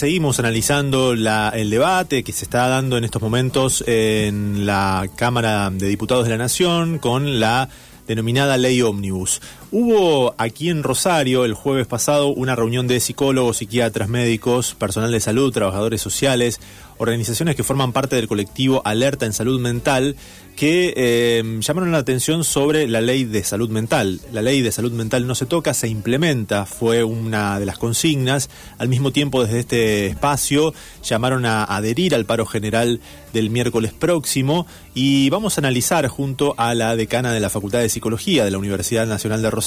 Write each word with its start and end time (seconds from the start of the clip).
seguimos 0.00 0.38
analizando 0.38 1.12
el 1.12 1.68
debate 1.68 2.24
que 2.24 2.32
se 2.32 2.46
está 2.46 2.68
dando 2.68 2.96
en 2.96 3.04
estos 3.04 3.20
momentos 3.20 3.84
en 3.86 4.64
la 4.64 5.06
Cámara 5.14 5.68
de 5.68 5.88
Diputados 5.88 6.24
de 6.24 6.30
la 6.30 6.38
Nación 6.38 6.98
con 6.98 7.38
la 7.38 7.68
denominada 8.06 8.56
ley 8.56 8.80
ómnibus. 8.80 9.42
Hubo 9.72 10.34
aquí 10.36 10.68
en 10.68 10.82
Rosario 10.82 11.44
el 11.44 11.54
jueves 11.54 11.86
pasado 11.86 12.26
una 12.28 12.56
reunión 12.56 12.88
de 12.88 12.98
psicólogos, 12.98 13.58
psiquiatras, 13.58 14.08
médicos, 14.08 14.74
personal 14.74 15.12
de 15.12 15.20
salud, 15.20 15.52
trabajadores 15.52 16.00
sociales, 16.00 16.60
organizaciones 16.98 17.54
que 17.54 17.62
forman 17.62 17.92
parte 17.92 18.16
del 18.16 18.26
colectivo 18.26 18.82
Alerta 18.84 19.26
en 19.26 19.32
Salud 19.32 19.60
Mental, 19.60 20.16
que 20.54 20.92
eh, 20.94 21.58
llamaron 21.60 21.92
la 21.92 21.98
atención 21.98 22.44
sobre 22.44 22.86
la 22.86 23.00
ley 23.00 23.24
de 23.24 23.42
salud 23.42 23.70
mental. 23.70 24.20
La 24.32 24.42
ley 24.42 24.60
de 24.60 24.72
salud 24.72 24.92
mental 24.92 25.26
no 25.26 25.34
se 25.34 25.46
toca, 25.46 25.72
se 25.72 25.88
implementa, 25.88 26.66
fue 26.66 27.02
una 27.02 27.58
de 27.58 27.64
las 27.64 27.78
consignas. 27.78 28.50
Al 28.76 28.88
mismo 28.88 29.12
tiempo, 29.12 29.42
desde 29.42 29.60
este 29.60 30.06
espacio, 30.08 30.74
llamaron 31.02 31.46
a 31.46 31.64
adherir 31.64 32.14
al 32.14 32.26
paro 32.26 32.44
general 32.44 33.00
del 33.32 33.48
miércoles 33.48 33.94
próximo 33.94 34.66
y 34.94 35.30
vamos 35.30 35.56
a 35.56 35.62
analizar 35.62 36.06
junto 36.08 36.54
a 36.58 36.74
la 36.74 36.94
decana 36.96 37.32
de 37.32 37.40
la 37.40 37.48
Facultad 37.48 37.78
de 37.78 37.88
Psicología 37.88 38.44
de 38.44 38.50
la 38.50 38.58
Universidad 38.58 39.06
Nacional 39.06 39.40
de 39.40 39.50
Rosario, 39.50 39.59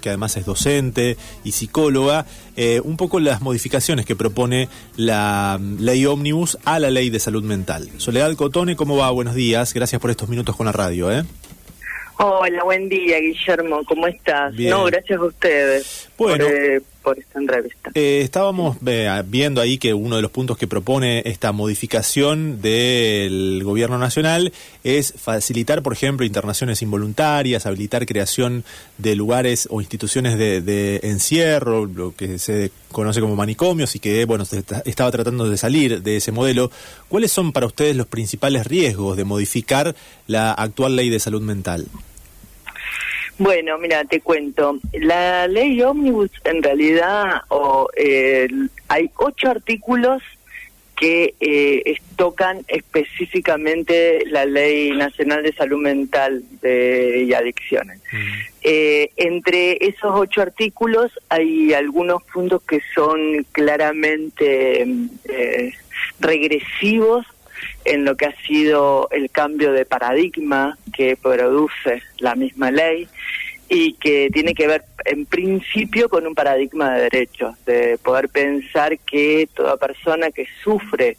que 0.00 0.08
además 0.08 0.36
es 0.36 0.46
docente 0.46 1.16
y 1.44 1.52
psicóloga, 1.52 2.26
eh, 2.56 2.80
un 2.82 2.96
poco 2.96 3.20
las 3.20 3.42
modificaciones 3.42 4.06
que 4.06 4.16
propone 4.16 4.68
la 4.96 5.60
ley 5.78 6.06
ómnibus 6.06 6.58
a 6.64 6.78
la 6.78 6.90
ley 6.90 7.10
de 7.10 7.20
salud 7.20 7.44
mental. 7.44 7.88
Soledad 7.98 8.34
Cotone, 8.36 8.74
¿cómo 8.74 8.96
va? 8.96 9.10
Buenos 9.10 9.34
días, 9.34 9.74
gracias 9.74 10.00
por 10.00 10.10
estos 10.10 10.28
minutos 10.28 10.56
con 10.56 10.66
la 10.66 10.72
radio. 10.72 11.12
¿eh? 11.12 11.24
Hola, 12.18 12.64
buen 12.64 12.88
día, 12.88 13.18
Guillermo, 13.18 13.82
¿cómo 13.84 14.06
estás? 14.06 14.54
No, 14.54 14.84
gracias 14.84 15.18
a 15.18 15.24
ustedes 15.24 16.08
bueno, 16.16 16.46
por, 16.46 16.54
eh, 16.54 16.80
por 17.04 17.18
esta 17.18 17.38
entrevista. 17.38 17.90
Eh, 17.94 18.22
estábamos 18.22 18.78
viendo 19.26 19.60
ahí 19.60 19.78
que 19.78 19.92
uno 19.92 20.16
de 20.16 20.22
los 20.22 20.30
puntos 20.30 20.56
que 20.56 20.66
propone 20.66 21.22
esta 21.26 21.52
modificación 21.52 22.62
del 22.62 23.60
gobierno 23.62 23.98
nacional 23.98 24.52
es 24.82 25.12
facilitar, 25.16 25.82
por 25.82 25.92
ejemplo, 25.92 26.24
internaciones 26.24 26.80
involuntarias, 26.82 27.66
habilitar 27.66 28.06
creación 28.06 28.64
de 28.98 29.14
lugares 29.14 29.68
o 29.70 29.80
instituciones 29.80 30.38
de, 30.38 31.00
encierro, 31.02 31.84
lo 31.86 32.14
que 32.14 32.38
se 32.38 32.70
conoce 32.90 33.20
como 33.20 33.36
manicomios 33.36 33.94
y 33.94 33.98
que, 33.98 34.24
bueno, 34.24 34.44
se 34.46 34.64
estaba 34.86 35.10
tratando 35.10 35.48
de 35.48 35.58
salir 35.58 36.02
de 36.02 36.16
ese 36.16 36.32
modelo. 36.32 36.70
¿Cuáles 37.08 37.30
son 37.30 37.52
para 37.52 37.66
ustedes 37.66 37.94
los 37.94 38.06
principales 38.06 38.66
riesgos 38.66 39.16
de 39.16 39.24
modificar 39.24 39.94
la 40.26 40.52
actual 40.52 40.96
ley 40.96 41.10
de 41.10 41.20
salud 41.20 41.42
mental? 41.42 41.86
Bueno, 43.38 43.78
mira, 43.78 44.04
te 44.04 44.20
cuento. 44.20 44.78
La 44.92 45.48
ley 45.48 45.82
ómnibus, 45.82 46.30
en 46.44 46.62
realidad, 46.62 47.42
eh, 47.96 48.48
hay 48.88 49.10
ocho 49.16 49.50
artículos 49.50 50.22
que 50.96 51.34
eh, 51.40 51.96
tocan 52.14 52.64
específicamente 52.68 54.22
la 54.26 54.44
Ley 54.44 54.92
Nacional 54.92 55.42
de 55.42 55.52
Salud 55.52 55.82
Mental 55.82 56.44
y 56.62 57.32
Adicciones. 57.32 58.00
Eh, 58.62 59.10
entre 59.16 59.84
esos 59.84 60.12
ocho 60.14 60.40
artículos 60.40 61.10
hay 61.28 61.74
algunos 61.74 62.22
puntos 62.22 62.62
que 62.62 62.80
son 62.94 63.44
claramente 63.50 64.86
regresivos 66.20 67.26
en 67.84 68.04
lo 68.04 68.16
que 68.16 68.26
ha 68.26 68.36
sido 68.46 69.08
el 69.10 69.30
cambio 69.30 69.72
de 69.72 69.84
paradigma 69.84 70.78
que 70.92 71.16
produce 71.16 72.02
la 72.18 72.34
misma 72.34 72.70
ley 72.70 73.08
y 73.68 73.94
que 73.94 74.28
tiene 74.32 74.54
que 74.54 74.66
ver 74.66 74.84
en 75.04 75.26
principio 75.26 76.08
con 76.08 76.26
un 76.26 76.34
paradigma 76.34 76.94
de 76.94 77.02
derechos, 77.10 77.54
de 77.64 77.98
poder 77.98 78.28
pensar 78.28 78.98
que 78.98 79.48
toda 79.54 79.76
persona 79.76 80.30
que 80.30 80.46
sufre 80.62 81.16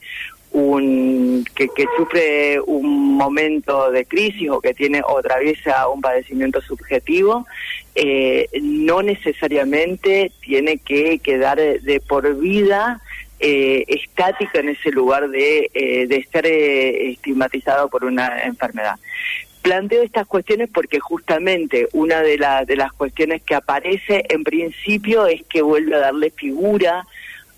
un 0.52 1.44
que, 1.54 1.68
que 1.68 1.86
sufre 1.98 2.62
un 2.62 3.18
momento 3.18 3.92
de 3.92 4.06
crisis 4.06 4.50
o 4.50 4.62
que 4.62 4.74
tiene 4.74 5.02
o 5.06 5.18
atraviesa 5.18 5.90
un 5.90 6.00
padecimiento 6.00 6.62
subjetivo 6.62 7.46
eh, 7.94 8.48
no 8.62 9.02
necesariamente 9.02 10.32
tiene 10.40 10.78
que 10.78 11.20
quedar 11.20 11.58
de 11.58 12.00
por 12.00 12.38
vida 12.38 13.02
eh, 13.40 13.84
estática 13.88 14.60
en 14.60 14.70
ese 14.70 14.92
lugar 14.92 15.30
de, 15.30 15.70
eh, 15.74 16.08
de 16.08 16.16
estar 16.18 16.46
eh, 16.46 17.12
estigmatizado 17.12 17.90
por 17.90 18.06
una 18.06 18.44
enfermedad. 18.44 18.96
Planteo 19.62 20.04
estas 20.04 20.28
cuestiones 20.28 20.70
porque 20.74 21.00
justamente 21.00 21.90
una 21.92 22.22
de, 22.22 22.38
de 22.66 22.76
las 22.76 22.94
cuestiones 22.94 23.42
que 23.42 23.56
aparece 23.56 24.24
en 24.30 24.44
principio 24.44 25.26
es 25.26 25.44
que 25.44 25.62
vuelve 25.62 25.96
a 25.96 26.00
darle 26.00 26.30
figura 26.30 27.06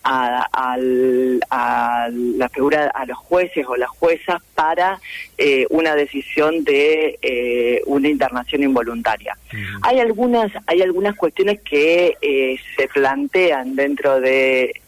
a, 0.03 0.77
la 0.79 2.49
figura 2.49 2.89
a 2.95 3.05
los 3.05 3.17
jueces 3.17 3.65
o 3.67 3.75
las 3.75 3.89
juezas 3.89 4.41
para 4.55 5.01
eh, 5.37 5.67
una 5.69 5.95
decisión 5.95 6.63
de 6.63 7.83
una 7.85 8.07
internación 8.07 8.63
involuntaria. 8.63 9.37
Hay 9.81 9.99
algunas 9.99 10.49
hay 10.65 10.81
algunas 10.81 11.13
cuestiones 11.17 11.59
que 11.59 12.57
se 12.77 12.87
plantean 12.87 13.75
dentro 13.75 14.21
de 14.21 14.81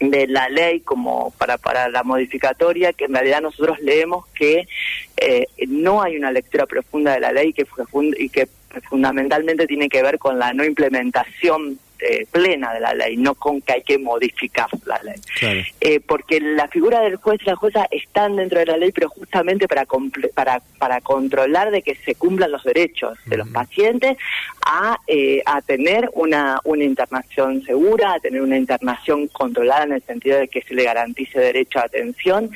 de 0.00 0.26
la 0.26 0.48
ley 0.48 0.80
como 0.80 1.32
para, 1.38 1.58
para 1.58 1.88
la 1.88 2.02
modificatoria, 2.02 2.92
que 2.92 3.04
en 3.06 3.14
realidad 3.14 3.40
nosotros 3.40 3.80
leemos 3.80 4.26
que 4.28 4.68
eh, 5.16 5.46
no 5.68 6.02
hay 6.02 6.16
una 6.16 6.30
lectura 6.30 6.66
profunda 6.66 7.14
de 7.14 7.20
la 7.20 7.32
ley 7.32 7.52
que, 7.52 7.66
y 8.18 8.28
que 8.28 8.48
fundamentalmente 8.88 9.66
tiene 9.66 9.88
que 9.88 10.02
ver 10.02 10.18
con 10.18 10.38
la 10.38 10.52
no 10.52 10.64
implementación 10.64 11.78
eh, 11.98 12.26
plena 12.30 12.74
de 12.74 12.80
la 12.80 12.92
ley, 12.92 13.16
no 13.16 13.34
con 13.34 13.62
que 13.62 13.72
hay 13.72 13.82
que 13.82 13.96
modificar 13.98 14.68
la 14.84 15.00
ley. 15.02 15.14
Eh, 15.80 15.98
porque 16.00 16.40
la 16.40 16.68
figura 16.68 17.00
del 17.00 17.16
juez 17.16 17.40
y 17.42 17.46
la 17.46 17.56
jueza 17.56 17.86
están 17.90 18.36
dentro 18.36 18.58
de 18.58 18.66
la 18.66 18.76
ley, 18.76 18.92
pero 18.92 19.08
justamente 19.08 19.66
para, 19.66 19.86
para, 20.34 20.60
para 20.78 21.00
controlar 21.00 21.70
de 21.70 21.80
que 21.80 21.94
se 21.94 22.14
cumplan 22.14 22.52
los 22.52 22.64
derechos 22.64 23.18
de 23.24 23.38
los 23.38 23.48
pacientes 23.48 24.18
a, 24.66 24.98
eh, 25.06 25.42
a 25.46 25.62
tener 25.62 26.10
una, 26.12 26.60
una 26.64 26.84
internación 26.84 27.62
segura, 27.62 28.12
a 28.12 28.20
tener 28.20 28.42
una 28.42 28.58
internación 28.58 29.28
controlada 29.28 29.84
en 29.84 29.92
el 29.92 30.02
sentido 30.02 30.38
de 30.38 30.48
que 30.48 30.60
se 30.62 30.74
le 30.74 30.84
garantice 30.84 31.40
derecho 31.40 31.78
a 31.78 31.84
atención, 31.84 32.50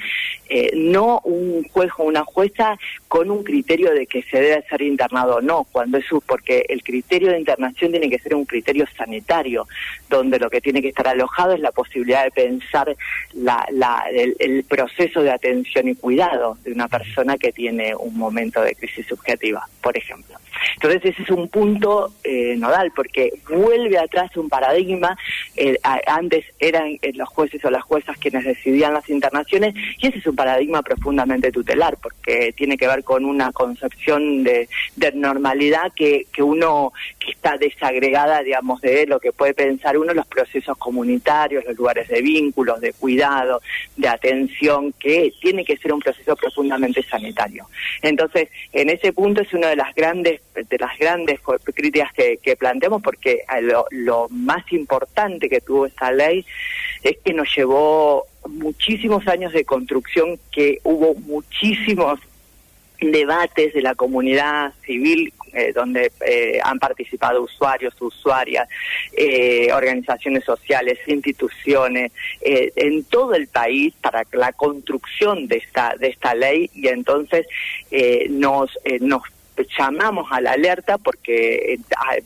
no 0.75 1.21
un 1.23 1.63
juez 1.69 1.91
o 1.97 2.03
una 2.03 2.25
jueza 2.25 2.77
con 3.07 3.31
un 3.31 3.45
criterio 3.45 3.93
de 3.93 4.07
que 4.07 4.23
se 4.23 4.41
debe 4.41 4.65
ser 4.69 4.83
internado 4.83 5.37
o 5.37 5.41
no, 5.41 5.65
cuando 5.71 5.99
eso, 5.99 6.21
porque 6.27 6.67
el 6.69 6.83
criterio 6.83 7.31
de 7.31 7.39
internación 7.39 7.93
tiene 7.93 8.11
que 8.11 8.19
ser 8.19 8.35
un 8.35 8.45
criterio 8.45 8.85
sanitario 8.97 9.30
donde 10.09 10.39
lo 10.39 10.51
que 10.51 10.61
tiene 10.61 10.83
que 10.83 10.89
estar 10.89 11.07
alojado 11.07 11.55
es 11.55 11.61
la 11.61 11.73
posibilidad 11.73 12.25
de 12.25 12.31
pensar 12.31 12.97
el, 14.11 14.65
proceso 14.65 15.23
de 15.23 15.31
atención 15.31 15.89
y 15.89 15.95
cuidado 15.95 16.57
de 16.65 16.73
una 16.73 16.89
persona 16.89 17.37
que 17.37 17.53
tiene 17.53 17.95
un 17.95 18.17
momento 18.17 18.61
de 18.63 18.75
crisis 18.75 19.07
subjetiva, 19.07 19.67
por 19.83 19.97
ejemplo. 19.97 20.37
Entonces 20.75 21.13
ese 21.13 21.23
es 21.23 21.31
un 21.31 21.49
punto 21.49 22.13
eh, 22.25 22.57
nodal, 22.57 22.93
porque 22.95 23.33
vuelve 23.49 23.99
atrás 23.99 24.37
un 24.37 24.49
paradigma, 24.49 25.17
eh, 25.57 25.77
antes 26.07 26.45
eran 26.59 26.99
eh, 27.03 27.13
los 27.15 27.29
jueces 27.29 27.65
o 27.65 27.71
las 27.71 27.83
juezas 27.83 28.17
quienes 28.19 28.45
decidían 28.45 28.95
las 28.95 29.09
internaciones, 29.09 29.75
y 29.99 30.09
ese 30.09 30.19
es 30.19 30.27
un 30.27 30.37
paradigma 30.37 30.83
profundamente 30.83 31.53
tutelar, 31.53 31.97
porque 32.03 32.53
tiene 32.57 32.77
que 32.77 32.87
ver 32.87 33.05
con 33.05 33.25
una 33.25 33.53
concepción 33.53 34.43
de, 34.45 34.69
normalidad 35.15 35.93
que, 35.95 36.27
que 36.33 36.43
uno 36.43 36.93
que 37.19 37.33
está 37.33 37.57
desagregada, 37.57 38.43
digamos, 38.43 38.81
de 38.81 39.07
lo 39.07 39.20
que 39.21 39.33
puede 39.33 39.55
pensar 39.55 39.97
uno, 39.99 40.13
los 40.15 40.27
procesos 40.27 40.77
comunitarios, 40.79 41.65
los 41.65 41.77
lugares 41.77 42.09
de 42.09 42.21
vínculos, 42.23 42.81
de 42.81 42.93
cuidado, 42.93 43.61
de 43.97 44.09
atención, 44.09 44.93
que 44.99 45.33
tiene 45.41 45.65
que 45.65 45.77
ser 45.77 45.93
un 45.93 46.01
proceso 46.01 46.35
profundamente 46.37 47.03
sanitario. 47.03 47.67
Entonces, 48.03 48.49
en 48.73 48.91
ese 48.91 49.13
punto 49.13 49.43
es 49.43 49.53
una 49.53 49.69
de 49.69 49.77
las 49.77 49.95
grandes 49.95 50.41
de 50.55 50.79
las 50.79 50.99
grandes 50.99 51.41
críticas 51.75 52.13
que, 52.13 52.57
planteamos, 52.57 53.03
porque 53.03 53.41
lo, 53.63 53.87
lo 53.91 54.29
más 54.31 54.71
importante 54.73 55.49
que 55.49 55.61
tuvo 55.61 55.87
esta 55.87 56.13
ley 56.13 56.45
es 57.03 57.17
que 57.25 57.33
nos 57.33 57.49
llevó 57.55 58.27
muchísimos 58.49 59.27
años 59.29 59.53
de 59.53 59.65
construcción, 59.65 60.39
que 60.51 60.81
hubo 60.85 61.15
muchísimos 61.15 62.21
debates 63.01 63.73
de 63.73 63.83
la 63.83 63.95
comunidad 63.95 64.75
civil 64.85 65.33
eh, 65.53 65.73
donde 65.75 66.13
eh, 66.27 66.61
han 66.63 66.79
participado 66.79 67.43
usuarios, 67.43 67.95
usuarias, 68.01 68.69
eh, 69.17 69.73
organizaciones 69.73 70.45
sociales, 70.45 70.99
instituciones, 71.07 72.13
en 72.41 73.05
todo 73.05 73.35
el 73.35 73.49
país 73.49 73.95
para 74.01 74.25
la 74.33 74.53
construcción 74.53 75.49
de 75.49 75.57
esta 75.57 75.95
de 75.99 76.09
esta 76.09 76.35
ley 76.35 76.71
y 76.75 76.89
entonces 76.89 77.47
nos 78.31 78.79
nos 79.01 79.23
llamamos 79.79 80.31
a 80.31 80.41
la 80.41 80.53
alerta 80.53 80.99
porque 80.99 81.79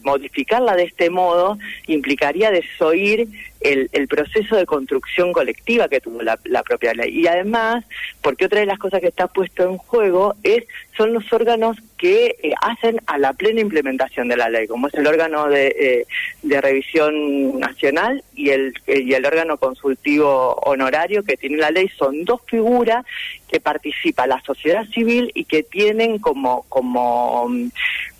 modificarla 0.02 0.76
de 0.76 0.84
este 0.84 1.10
modo 1.10 1.58
implicaría 1.86 2.50
desoír 2.50 3.28
el, 3.60 3.88
el, 3.92 4.08
proceso 4.08 4.56
de 4.56 4.66
construcción 4.66 5.32
colectiva 5.32 5.88
que 5.88 6.00
tuvo 6.00 6.22
la, 6.22 6.38
la, 6.44 6.62
propia 6.62 6.92
ley. 6.92 7.20
Y 7.20 7.26
además, 7.26 7.84
porque 8.20 8.44
otra 8.44 8.60
de 8.60 8.66
las 8.66 8.78
cosas 8.78 9.00
que 9.00 9.08
está 9.08 9.26
puesto 9.26 9.64
en 9.64 9.78
juego 9.78 10.34
es 10.42 10.64
son 10.96 11.12
los 11.12 11.32
órganos 11.32 11.76
que 11.98 12.36
eh, 12.42 12.52
hacen 12.60 13.00
a 13.06 13.18
la 13.18 13.32
plena 13.32 13.60
implementación 13.60 14.28
de 14.28 14.36
la 14.36 14.48
ley, 14.48 14.66
como 14.66 14.88
es 14.88 14.94
el 14.94 15.06
órgano 15.06 15.48
de, 15.48 15.66
eh, 15.78 16.06
de 16.42 16.60
revisión 16.60 17.58
nacional 17.58 18.22
y 18.34 18.50
el, 18.50 18.74
y 18.86 19.12
el 19.12 19.26
órgano 19.26 19.56
consultivo 19.56 20.54
honorario 20.64 21.24
que 21.24 21.36
tiene 21.36 21.56
la 21.56 21.70
ley. 21.70 21.88
Son 21.98 22.24
dos 22.24 22.40
figuras 22.46 23.04
que 23.48 23.60
participa 23.60 24.26
la 24.26 24.40
sociedad 24.42 24.86
civil 24.88 25.30
y 25.34 25.44
que 25.44 25.62
tienen 25.62 26.18
como, 26.18 26.64
como 26.68 27.48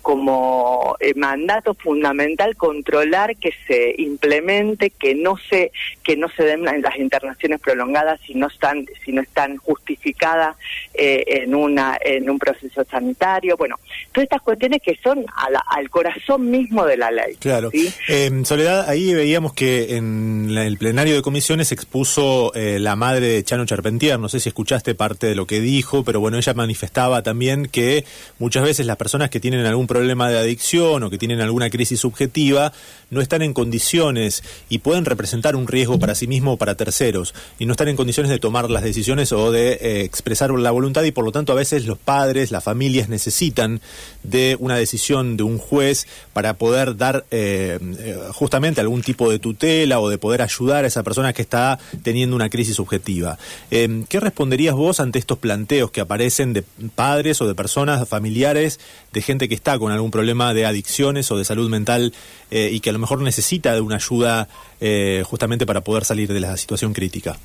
como 0.05 0.95
eh, 0.99 1.15
mandato 1.15 1.73
fundamental 1.73 2.55
controlar 2.55 3.35
que 3.37 3.51
se 3.65 3.95
implemente, 3.97 4.91
que 4.91 5.15
no 5.15 5.35
se 5.35 5.71
que 6.03 6.15
no 6.15 6.29
se 6.29 6.43
den 6.43 6.63
las 6.63 6.95
internaciones 6.97 7.59
prolongadas 7.59 8.19
si 8.23 8.35
no 8.35 8.45
están 8.45 8.85
si 9.03 9.11
no 9.11 9.23
están 9.23 9.57
justificadas 9.57 10.57
eh, 10.93 11.23
en 11.25 11.55
una 11.55 11.97
en 11.99 12.29
un 12.29 12.37
proceso 12.37 12.83
sanitario. 12.83 13.57
Bueno, 13.57 13.77
todas 14.11 14.25
estas 14.25 14.43
cuestiones 14.43 14.79
que 14.83 14.95
son 15.03 15.25
al 15.35 15.89
corazón 15.89 16.51
mismo 16.51 16.85
de 16.85 16.97
la 16.97 17.09
ley. 17.09 17.37
Claro. 17.39 17.71
Eh, 18.07 18.29
Soledad, 18.43 18.87
ahí 18.87 19.11
veíamos 19.11 19.53
que 19.53 19.95
en 19.95 20.55
el 20.55 20.77
plenario 20.77 21.15
de 21.15 21.23
comisiones 21.23 21.71
expuso 21.71 22.51
la 22.53 22.95
madre 22.95 23.25
de 23.25 23.43
Chano 23.43 23.65
Charpentier. 23.65 24.19
No 24.19 24.29
sé 24.29 24.39
si 24.39 24.49
escuchaste 24.49 24.93
parte 24.93 25.25
de 25.25 25.33
lo 25.33 25.47
que 25.47 25.61
dijo, 25.61 26.03
pero 26.03 26.19
bueno, 26.19 26.37
ella 26.37 26.53
manifestaba 26.53 27.23
también 27.23 27.65
que 27.65 28.05
muchas 28.37 28.63
veces 28.63 28.85
las 28.85 28.97
personas 28.97 29.31
que 29.31 29.39
tienen 29.39 29.65
algún 29.65 29.87
problema 29.95 30.29
de 30.29 30.37
adicción 30.37 31.03
o 31.03 31.09
que 31.09 31.17
tienen 31.17 31.39
alguna 31.39 31.69
crisis 31.69 32.01
subjetiva 32.01 32.73
no 33.11 33.21
están 33.21 33.41
en 33.41 33.53
condiciones 33.53 34.43
y 34.67 34.79
pueden 34.79 35.05
representar 35.05 35.55
un 35.55 35.67
riesgo 35.67 35.99
para 35.99 36.15
sí 36.15 36.27
mismo 36.27 36.53
o 36.53 36.57
para 36.57 36.75
terceros 36.75 37.33
y 37.59 37.65
no 37.65 37.71
están 37.71 37.87
en 37.87 37.95
condiciones 37.95 38.29
de 38.29 38.37
tomar 38.37 38.69
las 38.69 38.83
decisiones 38.83 39.31
o 39.31 39.53
de 39.53 39.73
eh, 39.73 40.01
expresar 40.01 40.51
la 40.51 40.71
voluntad 40.71 41.03
y 41.03 41.11
por 41.11 41.23
lo 41.23 41.31
tanto 41.31 41.53
a 41.53 41.55
veces 41.55 41.85
los 41.85 41.97
padres, 41.97 42.51
las 42.51 42.61
familias 42.61 43.07
necesitan 43.07 43.79
de 44.23 44.57
una 44.59 44.75
decisión 44.75 45.37
de 45.37 45.43
un 45.43 45.59
juez 45.59 46.07
para 46.33 46.55
poder 46.55 46.97
dar 46.97 47.23
eh, 47.31 47.79
eh, 47.81 48.19
justamente 48.33 48.81
algún 48.81 49.01
tipo 49.01 49.31
de 49.31 49.39
tutela 49.39 50.01
o 50.01 50.09
de 50.09 50.17
poder 50.17 50.41
ayudar 50.41 50.83
a 50.83 50.87
esa 50.87 51.03
persona 51.03 51.31
que 51.31 51.41
está 51.41 51.79
teniendo 52.03 52.35
una 52.35 52.49
crisis 52.49 52.75
subjetiva. 52.75 53.37
¿Qué 53.69 54.19
responderías 54.19 54.75
vos 54.75 54.99
ante 54.99 55.19
estos 55.19 55.37
planteos 55.37 55.91
que 55.91 56.01
aparecen 56.01 56.51
de 56.51 56.63
padres 56.95 57.39
o 57.41 57.47
de 57.47 57.55
personas 57.55 58.07
familiares 58.09 58.79
de 59.13 59.21
gente 59.21 59.47
que 59.47 59.55
está 59.55 59.79
con 59.79 59.84
algún 59.91 60.11
problema 60.11 60.53
de 60.53 60.65
adicciones 60.65 61.31
o 61.31 61.37
de 61.37 61.45
salud 61.45 61.69
mental 61.69 62.13
eh, 62.51 62.69
y 62.71 62.79
que 62.79 62.89
a 62.89 62.93
lo 62.93 62.99
mejor 62.99 63.21
necesita 63.21 63.73
de 63.73 63.81
una 63.81 63.95
ayuda 63.95 64.47
eh, 64.81 65.23
justamente 65.25 65.65
para 65.65 65.81
poder 65.81 66.05
salir 66.05 66.31
de 66.31 66.39
la 66.39 66.57
situación 66.57 66.93
crítica? 66.93 67.37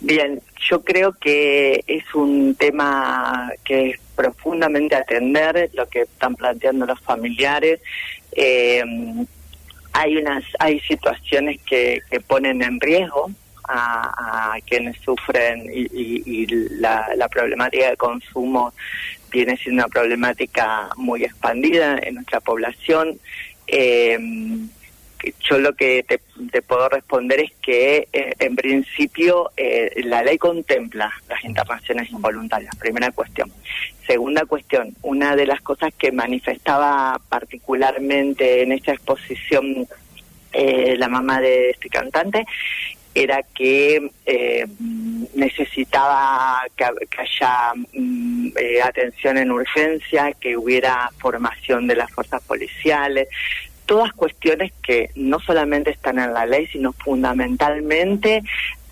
Bien, 0.00 0.40
yo 0.68 0.82
creo 0.82 1.12
que 1.12 1.82
es 1.86 2.14
un 2.14 2.54
tema 2.54 3.50
que 3.64 3.90
es 3.90 4.00
profundamente 4.14 4.94
atender, 4.94 5.70
lo 5.74 5.88
que 5.88 6.02
están 6.02 6.34
planteando 6.34 6.86
los 6.86 7.00
familiares. 7.00 7.80
Eh, 8.32 8.84
hay 9.92 10.16
unas 10.16 10.44
hay 10.58 10.78
situaciones 10.80 11.60
que, 11.62 12.02
que 12.10 12.20
ponen 12.20 12.62
en 12.62 12.78
riesgo 12.80 13.30
a, 13.68 14.56
quienes 14.66 14.96
sufren 15.00 15.64
y, 15.72 16.46
la, 16.78 17.08
la, 17.16 17.28
problemática 17.28 17.90
de 17.90 17.96
consumo 17.96 18.72
viene 19.36 19.56
siendo 19.58 19.84
una 19.84 19.88
problemática 19.88 20.88
muy 20.96 21.24
expandida 21.24 21.98
en 22.02 22.14
nuestra 22.14 22.40
población. 22.40 23.18
Eh, 23.66 24.18
yo 25.40 25.58
lo 25.58 25.74
que 25.74 26.04
te, 26.04 26.62
puedo 26.62 26.88
responder 26.88 27.40
es 27.40 27.52
que 27.60 28.08
eh, 28.12 28.32
en 28.38 28.54
principio 28.56 29.50
eh, 29.56 29.90
la 30.04 30.22
ley 30.22 30.38
contempla 30.38 31.12
las 31.28 31.44
internaciones 31.44 32.10
involuntarias, 32.10 32.74
primera 32.76 33.10
cuestión. 33.10 33.52
Segunda 34.06 34.46
cuestión, 34.46 34.94
una 35.02 35.36
de 35.36 35.46
las 35.46 35.60
cosas 35.60 35.92
que 35.98 36.12
manifestaba 36.12 37.20
particularmente 37.28 38.62
en 38.62 38.72
esta 38.72 38.92
exposición 38.92 39.86
la 40.52 41.08
mamá 41.08 41.38
de 41.42 41.68
este 41.68 41.90
cantante 41.90 42.46
era 43.16 43.42
que 43.42 44.10
eh, 44.26 44.66
necesitaba 45.34 46.62
que, 46.76 46.84
haya 46.84 47.72
mm, 47.94 48.48
eh, 48.58 48.82
atención 48.82 49.38
en 49.38 49.50
urgencia, 49.50 50.32
que 50.32 50.56
hubiera 50.56 51.10
formación 51.18 51.86
de 51.86 51.96
las 51.96 52.10
fuerzas 52.10 52.42
policiales, 52.42 53.28
todas 53.86 54.12
cuestiones 54.12 54.72
que 54.82 55.08
no 55.14 55.40
solamente 55.40 55.90
están 55.92 56.18
en 56.18 56.34
la 56.34 56.44
ley, 56.44 56.66
sino 56.66 56.92
fundamentalmente 56.92 58.42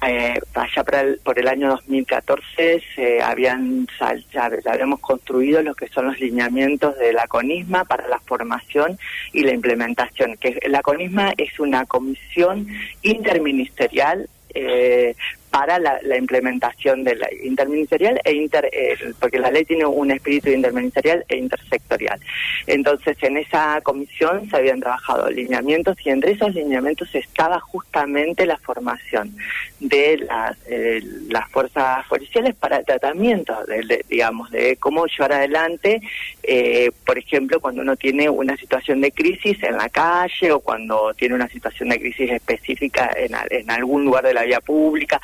eh, 0.08 0.40
allá 0.54 0.84
por 0.84 0.94
el, 0.94 1.18
por 1.18 1.38
el 1.38 1.48
año 1.48 1.68
2014 1.70 2.82
se 2.94 3.22
habían 3.22 3.86
ya, 4.32 4.50
habíamos 4.66 5.00
construido 5.00 5.62
lo 5.62 5.74
que 5.74 5.88
son 5.88 6.06
los 6.06 6.20
lineamientos 6.20 6.96
de 6.98 7.12
la 7.12 7.26
CONISMA 7.26 7.84
para 7.84 8.08
la 8.08 8.18
formación 8.20 8.98
y 9.32 9.42
la 9.42 9.52
implementación. 9.52 10.36
Que 10.36 10.58
la 10.68 10.82
CONISMA 10.82 11.34
es 11.36 11.58
una 11.58 11.84
comisión 11.86 12.66
interministerial 13.02 14.28
eh, 14.54 15.16
para 15.54 15.78
la, 15.78 16.00
implementación 16.18 17.04
de 17.04 17.14
la 17.14 17.28
interministerial 17.44 18.20
e 18.24 18.32
inter, 18.32 18.68
eh, 18.72 18.96
porque 19.20 19.38
la 19.38 19.52
ley 19.52 19.64
tiene 19.64 19.86
un 19.86 20.10
espíritu 20.10 20.50
interministerial 20.50 21.24
e 21.28 21.36
intersectorial. 21.36 22.18
Entonces, 22.66 23.16
en 23.22 23.36
esa 23.36 23.80
comisión 23.82 24.50
se 24.50 24.56
habían 24.56 24.80
trabajado 24.80 25.30
lineamientos 25.30 25.96
y 26.04 26.10
entre 26.10 26.32
esos 26.32 26.52
lineamientos 26.56 27.14
estaba 27.14 27.60
justamente 27.60 28.46
la 28.46 28.58
formación 28.58 29.36
de 29.78 30.18
las, 30.28 30.56
eh, 30.66 31.00
las 31.28 31.48
fuerzas 31.50 32.04
policiales 32.08 32.56
para 32.56 32.78
el 32.78 32.84
tratamiento, 32.84 33.54
de, 33.66 34.04
digamos, 34.08 34.50
de 34.50 34.76
cómo 34.78 35.06
llevar 35.06 35.34
adelante, 35.34 36.00
eh, 36.42 36.90
por 37.06 37.16
ejemplo, 37.16 37.60
cuando 37.60 37.82
uno 37.82 37.94
tiene 37.94 38.28
una 38.28 38.56
situación 38.56 39.00
de 39.00 39.12
crisis 39.12 39.62
en 39.62 39.76
la 39.76 39.88
calle 39.88 40.50
o 40.50 40.58
cuando 40.58 41.14
tiene 41.14 41.36
una 41.36 41.48
situación 41.48 41.90
de 41.90 42.00
crisis 42.00 42.32
específica 42.32 43.08
en, 43.16 43.36
en 43.50 43.70
algún 43.70 44.04
lugar 44.04 44.24
de 44.24 44.34
la 44.34 44.42
vía 44.42 44.60
pública 44.60 45.20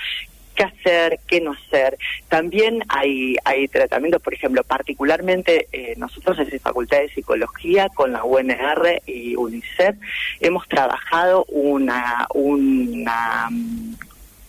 qué 0.61 0.65
hacer, 0.65 1.21
qué 1.27 1.41
no 1.41 1.53
hacer. 1.53 1.97
También 2.29 2.83
hay, 2.89 3.37
hay 3.45 3.67
tratamientos, 3.69 4.21
por 4.21 4.35
ejemplo, 4.35 4.63
particularmente 4.63 5.69
eh, 5.73 5.95
nosotros 5.97 6.37
la 6.37 6.59
Facultad 6.59 6.99
de 6.99 7.09
Psicología 7.09 7.89
con 7.89 8.13
la 8.13 8.25
UNR 8.25 9.01
y 9.07 9.37
UNICEF 9.37 9.97
hemos 10.41 10.69
trabajado 10.69 11.47
una, 11.49 12.27
una 12.35 13.49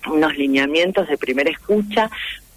unos 0.09 0.35
lineamientos 0.35 1.07
de 1.07 1.17
primera 1.17 1.49
escucha 1.49 2.09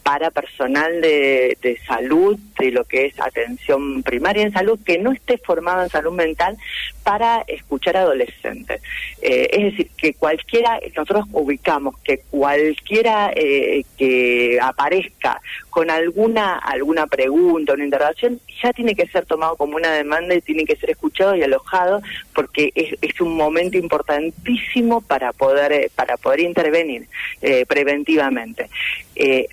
para 0.04 0.30
personal 0.30 1.00
de, 1.00 1.56
de, 1.62 1.78
salud, 1.86 2.38
de 2.60 2.70
lo 2.70 2.84
que 2.84 3.06
es 3.06 3.18
atención 3.18 4.02
primaria 4.02 4.42
en 4.42 4.52
salud, 4.52 4.78
que 4.84 4.98
no 4.98 5.12
esté 5.12 5.38
formado 5.38 5.82
en 5.82 5.88
salud 5.88 6.12
mental 6.12 6.56
para 7.04 7.44
escuchar 7.46 7.98
adolescentes. 7.98 8.82
Eh, 9.22 9.48
es 9.52 9.64
decir, 9.64 9.90
que 9.96 10.14
cualquiera, 10.14 10.80
nosotros 10.88 11.26
ubicamos 11.32 11.98
que 12.00 12.22
cualquiera 12.30 13.30
eh, 13.36 13.84
que 13.96 14.58
aparezca 14.60 15.40
con 15.70 15.90
alguna 15.90 16.56
alguna 16.56 17.06
pregunta, 17.06 17.74
una 17.74 17.84
interrogación, 17.84 18.40
ya 18.62 18.72
tiene 18.72 18.94
que 18.94 19.06
ser 19.06 19.26
tomado 19.26 19.56
como 19.56 19.76
una 19.76 19.92
demanda 19.92 20.34
y 20.34 20.40
tiene 20.40 20.64
que 20.64 20.76
ser 20.76 20.90
escuchado 20.90 21.36
y 21.36 21.42
alojado 21.42 22.00
porque 22.34 22.72
es, 22.74 23.20
un 23.20 23.36
momento 23.36 23.78
importantísimo 23.78 25.00
para 25.00 25.32
poder 25.32 25.72
eh, 25.72 25.90
para 25.94 26.16
poder 26.16 26.40
intervenir 26.40 27.06
preventivamente. 27.68 28.68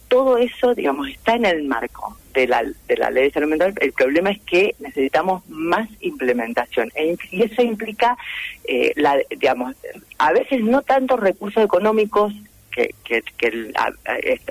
todo 0.07 0.37
eso, 0.41 0.75
digamos, 0.75 1.09
está 1.09 1.35
en 1.35 1.45
el 1.45 1.63
marco 1.63 2.17
de 2.33 2.47
la, 2.47 2.63
de 2.63 2.97
la 2.97 3.09
ley 3.09 3.25
de 3.25 3.31
salud 3.31 3.49
mental. 3.49 3.73
El 3.79 3.93
problema 3.93 4.31
es 4.31 4.41
que 4.41 4.75
necesitamos 4.79 5.47
más 5.49 5.89
implementación 6.01 6.89
e 6.95 7.17
y 7.31 7.43
eso 7.43 7.61
implica, 7.61 8.17
eh, 8.65 8.93
la, 8.95 9.17
digamos, 9.29 9.75
a 10.17 10.31
veces 10.31 10.61
no 10.61 10.81
tantos 10.81 11.19
recursos 11.19 11.63
económicos 11.63 12.33
que, 12.71 12.95
que, 13.03 13.21
que 13.37 13.71
a, 13.75 13.91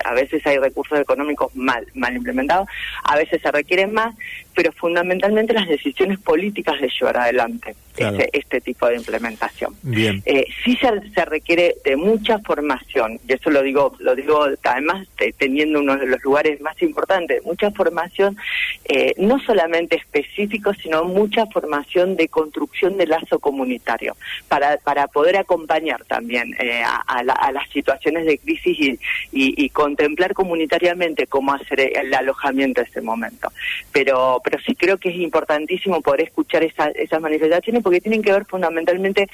a, 0.05 0.13
veces 0.13 0.45
hay 0.45 0.57
recursos 0.57 0.99
económicos 0.99 1.55
mal, 1.55 1.85
mal 1.93 2.15
implementados, 2.15 2.67
a 3.03 3.15
veces 3.17 3.41
se 3.41 3.51
requieren 3.51 3.93
más, 3.93 4.15
pero 4.55 4.71
fundamentalmente 4.71 5.53
las 5.53 5.67
decisiones 5.67 6.19
políticas 6.19 6.79
de 6.79 6.89
llevar 6.89 7.17
adelante 7.17 7.75
este, 7.97 8.29
este, 8.37 8.61
tipo 8.61 8.87
de 8.87 8.95
implementación. 8.95 9.75
Bien. 9.81 10.21
Eh, 10.25 10.45
sí 10.63 10.77
se, 10.77 11.25
requiere 11.25 11.75
de 11.83 11.95
mucha 11.95 12.39
formación, 12.39 13.19
y 13.27 13.33
eso 13.33 13.49
lo 13.49 13.61
digo, 13.61 13.95
lo 13.99 14.15
digo 14.15 14.45
además 14.63 15.07
teniendo 15.37 15.79
uno 15.79 15.97
de 15.97 16.07
los 16.07 16.23
lugares 16.23 16.59
más 16.61 16.81
importantes, 16.81 17.43
mucha 17.45 17.71
formación, 17.71 18.37
eh, 18.85 19.13
no 19.17 19.39
solamente 19.39 19.97
específico, 19.97 20.73
sino 20.73 21.03
mucha 21.03 21.45
formación 21.47 22.15
de 22.15 22.27
construcción 22.27 22.97
de 22.97 23.07
lazo 23.07 23.39
comunitario, 23.39 24.15
para, 24.47 24.77
para 24.77 25.07
poder 25.07 25.37
acompañar 25.37 26.03
también 26.05 26.55
eh, 26.59 26.83
a, 26.83 27.23
las 27.23 27.69
situaciones 27.69 28.10
de 28.19 28.37
crisis 28.37 28.77
y, 28.79 28.89
y, 29.31 29.65
y 29.65 29.69
contemplar 29.69 30.33
comunitariamente 30.33 31.27
cómo 31.27 31.53
hacer 31.53 31.79
el 31.79 32.13
alojamiento 32.13 32.81
en 32.81 32.87
ese 32.87 33.01
momento. 33.01 33.51
Pero 33.91 34.41
pero 34.43 34.59
sí 34.65 34.75
creo 34.75 34.97
que 34.97 35.09
es 35.09 35.15
importantísimo 35.15 36.01
poder 36.01 36.21
escuchar 36.21 36.63
esas 36.63 37.21
manifestaciones 37.21 37.81
porque 37.83 38.01
tienen 38.01 38.21
que 38.21 38.31
ver 38.31 38.45
fundamentalmente, 38.45 39.27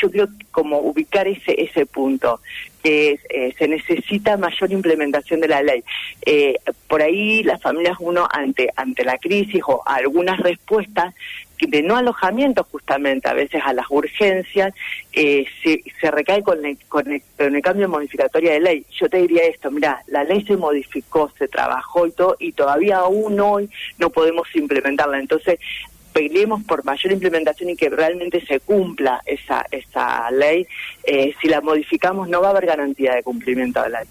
yo 0.00 0.10
creo 0.10 0.28
como 0.50 0.78
ubicar 0.78 1.26
ese 1.26 1.60
ese 1.60 1.86
punto 1.86 2.40
que 2.82 3.18
eh, 3.28 3.54
se 3.58 3.68
necesita 3.68 4.36
mayor 4.36 4.72
implementación 4.72 5.40
de 5.40 5.48
la 5.48 5.62
ley. 5.62 5.84
Eh, 6.26 6.56
por 6.88 7.02
ahí 7.02 7.42
las 7.42 7.60
familias 7.62 7.96
uno 8.00 8.26
ante 8.30 8.68
ante 8.76 9.04
la 9.04 9.18
crisis 9.18 9.62
o 9.66 9.82
algunas 9.86 10.38
respuestas 10.40 11.14
de 11.68 11.82
no 11.82 11.96
alojamiento 11.96 12.64
justamente 12.64 13.28
a 13.28 13.34
veces 13.34 13.62
a 13.64 13.72
las 13.72 13.86
urgencias, 13.90 14.74
eh, 15.12 15.44
se, 15.62 16.10
recae 16.10 16.42
con 16.42 16.64
el, 16.64 16.78
con, 16.88 17.04
el, 17.10 17.62
cambio 17.62 17.88
modificatorio 17.88 18.50
de 18.50 18.60
ley. 18.60 18.86
Yo 18.98 19.08
te 19.08 19.18
diría 19.18 19.44
esto, 19.44 19.70
mira, 19.70 20.02
la 20.08 20.24
ley 20.24 20.42
se 20.44 20.56
modificó, 20.56 21.30
se 21.38 21.48
trabajó 21.48 22.06
y 22.06 22.12
todo, 22.12 22.36
y 22.38 22.52
todavía 22.52 22.98
aún 22.98 23.38
hoy 23.40 23.70
no 23.98 24.10
podemos 24.10 24.48
implementarla. 24.54 25.20
Entonces, 25.20 25.58
peleemos 26.12 26.62
por 26.64 26.84
mayor 26.84 27.12
implementación 27.12 27.70
y 27.70 27.76
que 27.76 27.88
realmente 27.88 28.44
se 28.44 28.60
cumpla 28.60 29.22
esa, 29.26 29.66
esa 29.70 30.30
ley. 30.30 30.66
Eh, 31.04 31.34
si 31.40 31.48
la 31.48 31.60
modificamos 31.60 32.28
no 32.28 32.40
va 32.40 32.48
a 32.48 32.50
haber 32.50 32.66
garantía 32.66 33.14
de 33.14 33.22
cumplimiento 33.22 33.82
de 33.82 33.90
la 33.90 34.00
ley. 34.00 34.08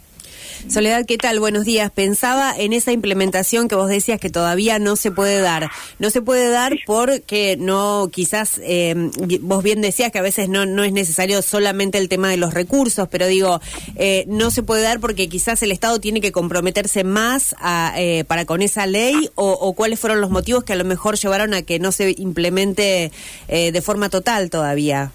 Soledad, 0.69 1.05
¿qué 1.05 1.17
tal? 1.17 1.39
Buenos 1.39 1.65
días. 1.65 1.91
Pensaba 1.91 2.53
en 2.55 2.73
esa 2.73 2.91
implementación 2.91 3.67
que 3.67 3.75
vos 3.75 3.89
decías 3.89 4.19
que 4.19 4.29
todavía 4.29 4.79
no 4.79 4.95
se 4.95 5.11
puede 5.11 5.41
dar. 5.41 5.71
No 5.99 6.09
se 6.09 6.21
puede 6.21 6.49
dar 6.49 6.77
porque 6.85 7.57
no, 7.59 8.09
quizás, 8.11 8.59
eh, 8.63 8.93
vos 9.41 9.63
bien 9.63 9.81
decías 9.81 10.11
que 10.11 10.19
a 10.19 10.21
veces 10.21 10.49
no, 10.49 10.65
no 10.65 10.83
es 10.83 10.93
necesario 10.93 11.41
solamente 11.41 11.97
el 11.97 12.09
tema 12.09 12.29
de 12.29 12.37
los 12.37 12.53
recursos, 12.53 13.07
pero 13.09 13.27
digo, 13.27 13.59
eh, 13.95 14.25
no 14.27 14.51
se 14.51 14.63
puede 14.63 14.83
dar 14.83 14.99
porque 14.99 15.29
quizás 15.29 15.61
el 15.63 15.71
Estado 15.71 15.99
tiene 15.99 16.21
que 16.21 16.31
comprometerse 16.31 17.03
más 17.03 17.55
eh, 17.95 18.23
para 18.27 18.45
con 18.45 18.61
esa 18.61 18.85
ley 18.85 19.29
o, 19.35 19.73
cuáles 19.73 19.99
fueron 19.99 20.21
los 20.21 20.29
motivos 20.29 20.63
que 20.63 20.73
a 20.73 20.75
lo 20.75 20.85
mejor 20.85 21.17
llevaron 21.17 21.53
a 21.53 21.63
que 21.63 21.79
no 21.79 21.91
se 21.91 22.13
implemente 22.17 23.11
de 23.47 23.81
forma 23.81 24.09
total 24.09 24.49
todavía. 24.49 25.11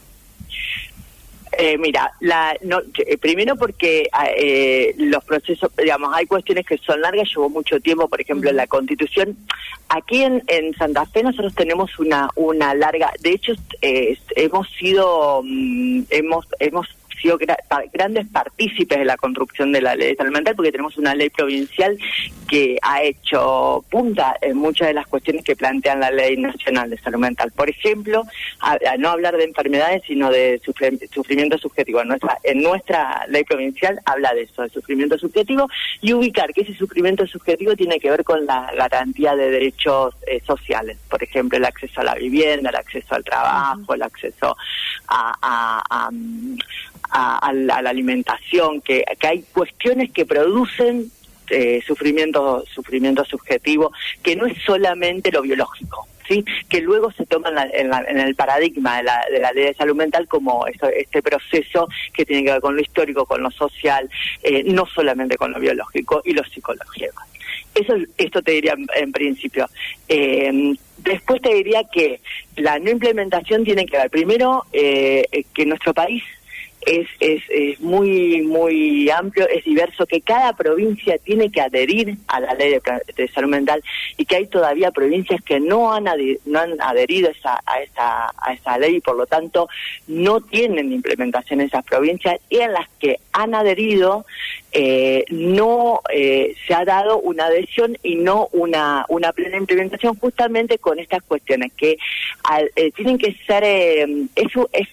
Eh, 1.58 1.78
mira, 1.78 2.12
la, 2.20 2.54
no, 2.62 2.82
eh, 2.98 3.16
primero 3.16 3.56
porque 3.56 4.08
ah, 4.12 4.28
eh, 4.36 4.94
los 4.98 5.25
procesos, 5.25 5.70
digamos, 5.76 6.10
hay 6.14 6.26
cuestiones 6.26 6.66
que 6.66 6.76
son 6.76 7.00
largas, 7.00 7.30
llevó 7.30 7.48
mucho 7.48 7.80
tiempo, 7.80 8.08
por 8.08 8.20
ejemplo, 8.20 8.52
la 8.52 8.66
constitución. 8.66 9.36
Aquí 9.88 10.22
en, 10.22 10.42
en 10.48 10.75
Santa 10.75 11.06
Fe 11.06 11.22
nosotros 11.22 11.54
tenemos 11.54 11.98
una 11.98 12.28
una 12.34 12.75
larga, 12.75 13.12
de 13.20 13.30
hecho 13.30 13.54
hemos 13.80 14.68
sido, 14.70 15.40
mm, 15.44 16.02
hemos 16.10 16.46
hemos 16.58 16.88
sido 17.26 17.38
grandes 17.92 18.26
partícipes 18.28 18.99
de 18.99 19.04
la 19.04 19.16
construcción 19.16 19.73
de 19.73 19.80
la 19.80 19.97
ley 19.97 20.11
de 20.11 20.16
salud 20.16 20.33
mental 20.33 20.54
porque 20.54 20.71
tenemos 20.71 20.97
una 20.97 21.14
ley 21.14 21.28
provincial 21.30 21.99
que 22.47 22.78
ha 22.83 23.02
hecho 23.02 23.85
punta 23.90 24.37
en 24.40 24.56
muchas 24.56 24.88
de 24.88 24.95
las 24.95 25.06
cuestiones 25.09 25.45
que 25.45 25.56
plantean 25.56 25.99
la 25.99 26.11
ley 26.11 26.37
nacional 26.37 26.88
de 26.88 26.99
salud 26.99 27.18
mental. 27.18 27.50
Por 27.50 27.68
ejemplo, 27.68 28.23
a, 28.61 28.78
no 28.99 29.11
hablar 29.11 29.37
de 29.37 29.45
enfermedades, 29.45 30.02
sino 30.06 30.30
de 30.30 30.61
sufrimiento 31.12 31.59
subjetivo. 31.59 32.00
En 32.45 32.62
nuestra, 32.62 33.26
ley 33.28 33.42
provincial 33.42 33.99
habla 34.04 34.33
de 34.35 34.42
eso, 34.42 34.62
de 34.62 34.68
sufrimiento 34.68 35.18
subjetivo, 35.18 35.68
y 36.00 36.12
ubicar 36.12 36.52
que 36.52 36.61
ese 36.61 36.75
sufrimiento 36.75 37.26
subjetivo 37.26 37.75
tiene 37.75 37.99
que 37.99 38.11
ver 38.11 38.23
con 38.23 38.47
la 38.47 38.71
garantía 38.76 39.35
de 39.35 39.50
derechos 39.50 40.14
eh, 40.26 40.40
sociales. 40.47 40.99
Por 41.11 41.23
ejemplo, 41.23 41.59
el 41.59 41.64
acceso 41.64 42.00
a 42.00 42.04
la 42.04 42.14
vivienda, 42.14 42.71
el 42.71 42.76
acceso 42.76 43.14
al 43.14 43.25
trabajo, 43.25 43.95
el 43.95 44.02
acceso 44.02 44.56
a, 45.09 46.11
la, 47.52 47.76
alimentación, 47.76 48.80
que, 48.80 49.04
hay 49.23 49.44
cuestiones 49.52 50.11
que 50.12 50.26
producen 50.26 51.11
eh, 51.50 51.80
sufrimiento, 51.87 52.64
sufrimiento 52.66 53.25
subjetivo, 53.25 53.92
que 54.23 54.37
no 54.37 54.46
es 54.46 54.56
solamente 54.64 55.30
lo 55.30 55.42
biológico. 55.42 56.06
¿Sí? 56.28 56.44
que 56.68 56.80
luego 56.80 57.12
se 57.12 57.25
toma 57.25 57.50
en, 57.73 58.18
el 58.18 58.35
paradigma 58.35 58.96
de 58.96 59.04
la, 59.04 59.25
de 59.30 59.38
la, 59.38 59.52
ley 59.52 59.66
de 59.66 59.75
salud 59.75 59.94
mental 59.94 60.26
como 60.26 60.66
este 60.66 61.23
proceso 61.23 61.87
que 62.12 62.26
tiene 62.26 62.42
que 62.42 62.50
ver 62.50 62.61
con 62.61 62.75
lo 62.75 62.82
histórico, 62.82 63.26
con 63.26 63.44
lo 63.44 63.50
social, 63.52 64.11
eh, 64.42 64.64
no 64.64 64.87
solamente 64.87 65.37
con 65.37 65.52
lo 65.52 65.61
biológico 65.61 66.23
y 66.25 66.32
lo 66.32 66.42
psicológico. 66.42 67.23
Eso, 67.76 67.94
esto 68.18 68.42
te 68.42 68.50
diría 68.50 68.75
en, 68.96 69.12
principio. 69.12 69.68
Eh, 70.08 70.75
después 70.99 71.40
te 71.40 71.54
diría 71.54 71.85
que 71.85 72.20
la 72.56 72.80
no 72.80 72.90
implementación 72.90 73.62
tiene 73.62 73.87
que 73.87 73.96
ver, 73.96 74.11
primero, 74.11 74.64
eh, 74.73 75.44
que 75.54 75.64
nuestro 75.64 75.94
país 75.94 76.25
es, 76.87 77.09
es, 77.21 77.43
es, 77.50 77.81
muy 77.81 78.43
muy 78.43 79.11
amplio, 79.11 79.47
es 79.49 79.64
diverso, 79.64 80.07
que 80.07 80.21
cada 80.21 80.52
provincia 80.52 81.19
tiene 81.19 81.50
que 81.50 81.61
adherir 81.61 82.16
a 82.28 82.40
la 82.40 82.55
ley 82.55 82.78
de, 83.16 83.28
salud 83.28 83.50
mental 83.50 83.83
y 84.16 84.25
que 84.25 84.37
hay 84.37 84.47
todavía 84.47 84.93
provincias 84.93 85.43
que 85.43 85.59
no 85.59 85.93
han, 85.93 86.05
no 86.45 86.59
han 86.61 86.81
adherido 86.81 87.31
esa, 87.31 87.61
a, 87.66 87.81
esa, 87.81 88.33
a 88.38 88.52
esa 88.52 88.78
ley 88.78 88.97
y 88.97 89.00
por 89.00 89.16
lo 89.16 89.26
tanto 89.26 89.69
no 90.07 90.40
tienen 90.40 90.93
implementación 90.93 91.61
en 91.61 91.66
esas 91.66 91.85
provincias 91.85 92.40
y 92.49 92.59
en 92.59 92.73
las 92.73 92.88
que 93.00 93.19
han 93.33 93.55
adherido 93.55 94.25
eh, 94.73 95.25
no 95.31 96.02
eh, 96.12 96.55
se 96.66 96.75
ha 96.75 96.85
dado 96.85 97.19
una 97.19 97.47
adhesión 97.47 97.99
y 98.02 98.16
no 98.16 98.49
una, 98.52 99.07
una 99.09 99.33
plena 99.33 99.57
implementación 99.57 100.14
justamente 100.19 100.78
con 100.78 100.99
estas 100.99 101.23
cuestiones 101.23 101.73
que 101.73 101.97
eh, 102.76 102.93
tienen 102.93 103.19
que 103.19 103.35
ser, 103.47 103.64
eso 104.37 104.69
es 104.73 104.88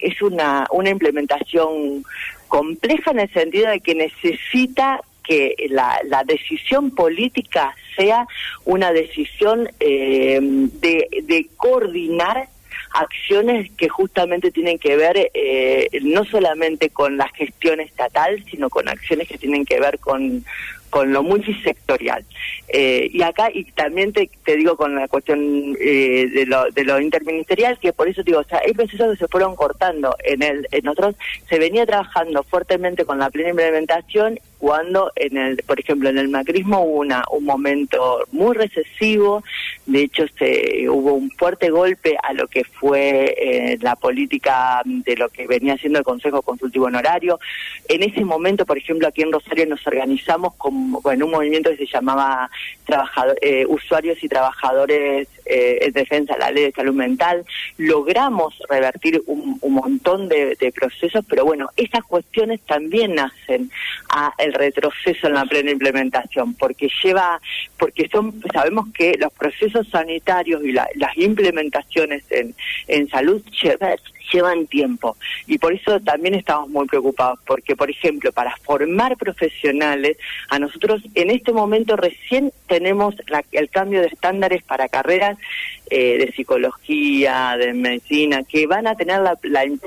es 0.00 0.20
una, 0.22 0.66
una 0.70 0.90
implementación 0.90 2.04
compleja 2.48 3.10
en 3.10 3.20
el 3.20 3.32
sentido 3.32 3.70
de 3.70 3.80
que 3.80 3.94
necesita 3.94 5.00
que 5.22 5.54
la, 5.70 5.98
la 6.04 6.22
decisión 6.24 6.90
política 6.90 7.74
sea 7.96 8.26
una 8.64 8.92
decisión 8.92 9.68
eh, 9.80 10.38
de, 10.40 11.08
de 11.22 11.48
coordinar 11.56 12.48
acciones 12.94 13.70
que 13.72 13.88
justamente 13.88 14.52
tienen 14.52 14.78
que 14.78 14.96
ver 14.96 15.30
eh, 15.34 15.88
no 16.02 16.24
solamente 16.24 16.90
con 16.90 17.16
la 17.16 17.28
gestión 17.28 17.80
estatal, 17.80 18.44
sino 18.48 18.70
con 18.70 18.88
acciones 18.88 19.26
que 19.26 19.38
tienen 19.38 19.64
que 19.64 19.80
ver 19.80 19.98
con, 19.98 20.44
con 20.94 21.12
lo 21.12 21.24
multisectorial. 21.24 22.24
Eh, 22.68 23.10
y 23.12 23.20
acá, 23.22 23.50
y 23.52 23.64
también 23.72 24.12
te, 24.12 24.30
te 24.44 24.54
digo 24.56 24.76
con 24.76 24.94
la 24.94 25.08
cuestión 25.08 25.76
eh, 25.80 26.28
de, 26.32 26.46
lo, 26.46 26.70
de 26.70 26.84
lo 26.84 27.00
interministerial, 27.00 27.80
que 27.80 27.92
por 27.92 28.06
eso 28.06 28.22
digo, 28.22 28.38
o 28.38 28.44
sea, 28.44 28.60
hay 28.64 28.74
procesos 28.74 29.10
que 29.10 29.24
se 29.24 29.26
fueron 29.26 29.56
cortando. 29.56 30.14
En 30.22 30.44
el 30.44 30.68
en 30.70 30.86
otros 30.86 31.16
se 31.48 31.58
venía 31.58 31.84
trabajando 31.84 32.44
fuertemente 32.44 33.04
con 33.04 33.18
la 33.18 33.28
plena 33.28 33.50
implementación 33.50 34.38
cuando 34.64 35.12
en 35.16 35.36
el, 35.36 35.58
por 35.66 35.78
ejemplo, 35.78 36.08
en 36.08 36.16
el 36.16 36.30
macrismo 36.30 36.80
hubo 36.80 37.00
una, 37.00 37.22
un 37.30 37.44
momento 37.44 38.20
muy 38.32 38.56
recesivo, 38.56 39.44
de 39.84 40.04
hecho 40.04 40.24
se 40.38 40.88
hubo 40.88 41.12
un 41.12 41.30
fuerte 41.32 41.68
golpe 41.68 42.16
a 42.22 42.32
lo 42.32 42.48
que 42.48 42.64
fue 42.64 43.34
eh, 43.36 43.78
la 43.82 43.94
política 43.94 44.80
de 44.86 45.16
lo 45.16 45.28
que 45.28 45.46
venía 45.46 45.76
siendo 45.76 45.98
el 45.98 46.04
Consejo 46.06 46.40
Consultivo 46.40 46.86
Honorario. 46.86 47.38
En 47.90 48.02
ese 48.02 48.24
momento, 48.24 48.64
por 48.64 48.78
ejemplo, 48.78 49.06
aquí 49.06 49.20
en 49.20 49.32
Rosario 49.32 49.66
nos 49.66 49.86
organizamos 49.86 50.54
bueno, 51.02 51.26
un 51.26 51.32
movimiento 51.32 51.70
que 51.70 51.76
se 51.76 51.86
llamaba 51.86 52.50
trabajador, 52.84 53.36
eh, 53.40 53.64
Usuarios 53.66 54.22
y 54.22 54.28
Trabajadores 54.28 55.28
eh, 55.46 55.78
en 55.82 55.92
Defensa 55.92 56.34
de 56.34 56.40
la 56.40 56.50
Ley 56.50 56.64
de 56.64 56.72
Salud 56.72 56.94
Mental. 56.94 57.44
Logramos 57.78 58.54
revertir 58.68 59.22
un, 59.26 59.58
un 59.60 59.74
montón 59.74 60.28
de, 60.28 60.56
de, 60.56 60.72
procesos, 60.72 61.24
pero 61.28 61.44
bueno, 61.44 61.68
esas 61.76 62.04
cuestiones 62.04 62.60
también 62.62 63.14
nacen 63.14 63.70
a 64.08 64.32
el 64.38 64.52
retroceso 64.52 65.26
en 65.26 65.34
la 65.34 65.44
plena 65.44 65.70
implementación, 65.70 66.54
porque 66.54 66.88
lleva, 67.02 67.40
porque 67.78 68.08
son, 68.08 68.42
sabemos 68.52 68.88
que 68.92 69.16
los 69.18 69.32
procesos 69.32 69.88
sanitarios 69.88 70.62
y 70.64 70.72
las 70.72 71.16
implementaciones 71.16 72.24
en, 72.30 72.54
en 72.88 73.08
salud 73.08 73.42
llevan 74.34 74.66
tiempo. 74.66 75.16
Y 75.46 75.58
por 75.58 75.72
eso 75.72 76.00
también 76.00 76.34
estamos 76.34 76.68
muy 76.68 76.86
preocupados 76.86 77.38
porque 77.46 77.76
por 77.76 77.90
ejemplo 77.90 78.32
para 78.32 78.56
formar 78.58 79.16
profesionales 79.16 80.16
a 80.48 80.58
nosotros 80.58 81.02
en 81.14 81.30
este 81.30 81.52
momento 81.52 81.96
recién 81.96 82.52
tenemos 82.66 83.14
el 83.52 83.70
cambio 83.70 84.00
de 84.00 84.08
estándares 84.08 84.62
para 84.62 84.88
carreras 84.88 85.38
eh, 85.90 86.18
de 86.18 86.32
psicología 86.32 87.56
de 87.58 87.74
medicina 87.74 88.42
que 88.42 88.66
van 88.66 88.86
a 88.86 88.96
tener 88.96 89.20
la, 89.20 89.38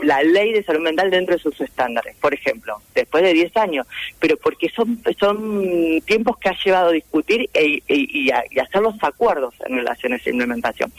la, 0.03 0.23
ley 0.23 0.53
de 0.53 0.63
salud 0.63 0.81
mental 0.81 1.09
dentro 1.09 1.35
de 1.35 1.41
sus 1.41 1.59
estándares 1.59 2.15
por 2.17 2.33
ejemplo 2.33 2.79
después 2.95 3.23
de 3.23 3.33
10 3.33 3.57
años. 3.57 3.87
Pero 4.19 4.37
porque 4.37 4.69
son 4.69 5.01
son 5.19 6.01
tiempos 6.05 6.37
que 6.37 6.49
ha 6.49 6.57
llevado 6.63 6.89
a 6.89 6.93
discutir 6.93 7.49
e, 7.53 7.81
y, 7.87 8.31
a, 8.31 8.43
y 8.49 8.59
hacer 8.59 8.81
los 8.81 8.95
acuerdos 9.01 9.53
en 9.65 9.77
relación 9.77 10.13
a 10.13 10.15
esa 10.15 10.29
implementación. 10.29 10.91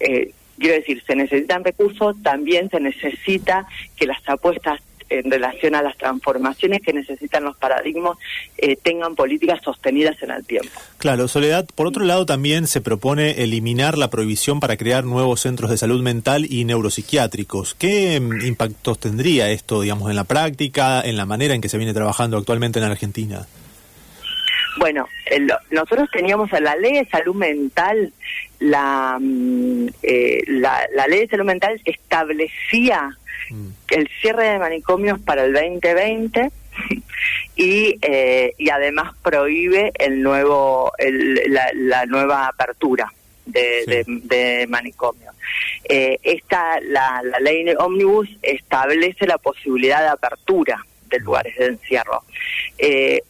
Eh, 0.00 0.32
Quiero 0.60 0.74
decir, 0.74 1.02
se 1.06 1.16
necesitan 1.16 1.64
recursos, 1.64 2.14
también 2.22 2.70
se 2.70 2.78
necesita 2.78 3.66
que 3.96 4.06
las 4.06 4.20
apuestas 4.28 4.80
en 5.10 5.30
relación 5.30 5.74
a 5.74 5.82
las 5.82 5.96
transformaciones 5.98 6.80
que 6.80 6.92
necesitan 6.92 7.44
los 7.44 7.56
paradigmas 7.56 8.16
eh, 8.56 8.76
tengan 8.76 9.16
políticas 9.16 9.60
sostenidas 9.62 10.22
en 10.22 10.30
el 10.30 10.44
tiempo. 10.44 10.80
Claro, 10.98 11.26
Soledad, 11.28 11.66
por 11.74 11.88
otro 11.88 12.04
lado 12.04 12.26
también 12.26 12.66
se 12.66 12.80
propone 12.80 13.42
eliminar 13.42 13.98
la 13.98 14.08
prohibición 14.08 14.60
para 14.60 14.76
crear 14.76 15.04
nuevos 15.04 15.40
centros 15.40 15.70
de 15.70 15.76
salud 15.76 16.00
mental 16.02 16.46
y 16.48 16.64
neuropsiquiátricos. 16.64 17.74
¿Qué 17.74 18.20
mm, 18.20 18.46
impactos 18.46 19.00
tendría 19.00 19.50
esto, 19.50 19.80
digamos, 19.80 20.10
en 20.10 20.16
la 20.16 20.24
práctica, 20.24 21.02
en 21.02 21.16
la 21.16 21.26
manera 21.26 21.54
en 21.54 21.60
que 21.60 21.68
se 21.68 21.78
viene 21.78 21.92
trabajando 21.92 22.36
actualmente 22.36 22.78
en 22.78 22.84
Argentina? 22.84 23.46
Bueno, 24.80 25.06
nosotros 25.70 26.08
teníamos 26.10 26.50
la 26.52 26.74
ley 26.74 26.94
de 26.94 27.04
salud 27.04 27.34
mental, 27.34 28.14
la, 28.60 29.18
mm, 29.20 29.88
eh, 30.02 30.42
la, 30.46 30.86
la, 30.94 31.06
ley 31.06 31.20
de 31.20 31.28
salud 31.28 31.44
mental 31.44 31.78
establecía 31.84 33.10
mm. 33.50 33.66
el 33.90 34.08
cierre 34.22 34.52
de 34.52 34.58
manicomios 34.58 35.20
para 35.20 35.44
el 35.44 35.52
2020 35.52 36.50
y, 37.56 37.98
eh, 38.00 38.54
y 38.56 38.70
además 38.70 39.12
prohíbe 39.22 39.92
el 39.98 40.22
nuevo 40.22 40.92
la, 40.98 42.06
nueva 42.06 42.48
apertura 42.48 43.12
de, 43.44 44.04
de, 44.06 44.66
manicomio. 44.66 45.30
Eh, 45.84 46.18
esta 46.22 46.80
la, 46.80 47.20
la 47.22 47.38
ley 47.38 47.66
ómnibus 47.78 48.30
establece 48.40 49.26
la 49.26 49.36
posibilidad 49.36 50.00
de 50.00 50.08
apertura 50.08 50.82
de 51.10 51.18
lugares 51.18 51.54
de 51.58 51.66
encierro. 51.66 52.22
Eh, 52.78 53.20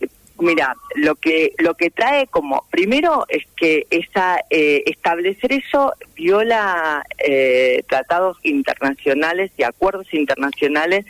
mira, 0.40 0.74
lo 0.96 1.14
que 1.14 1.52
lo 1.58 1.74
que 1.74 1.90
trae 1.90 2.26
como 2.26 2.64
primero 2.70 3.26
es 3.28 3.44
que 3.56 3.86
esa 3.90 4.40
eh, 4.50 4.82
establecer 4.86 5.52
eso 5.52 5.92
viola 6.14 7.04
eh, 7.18 7.82
tratados 7.88 8.38
internacionales 8.42 9.50
y 9.56 9.62
acuerdos 9.62 10.12
internacionales 10.12 11.04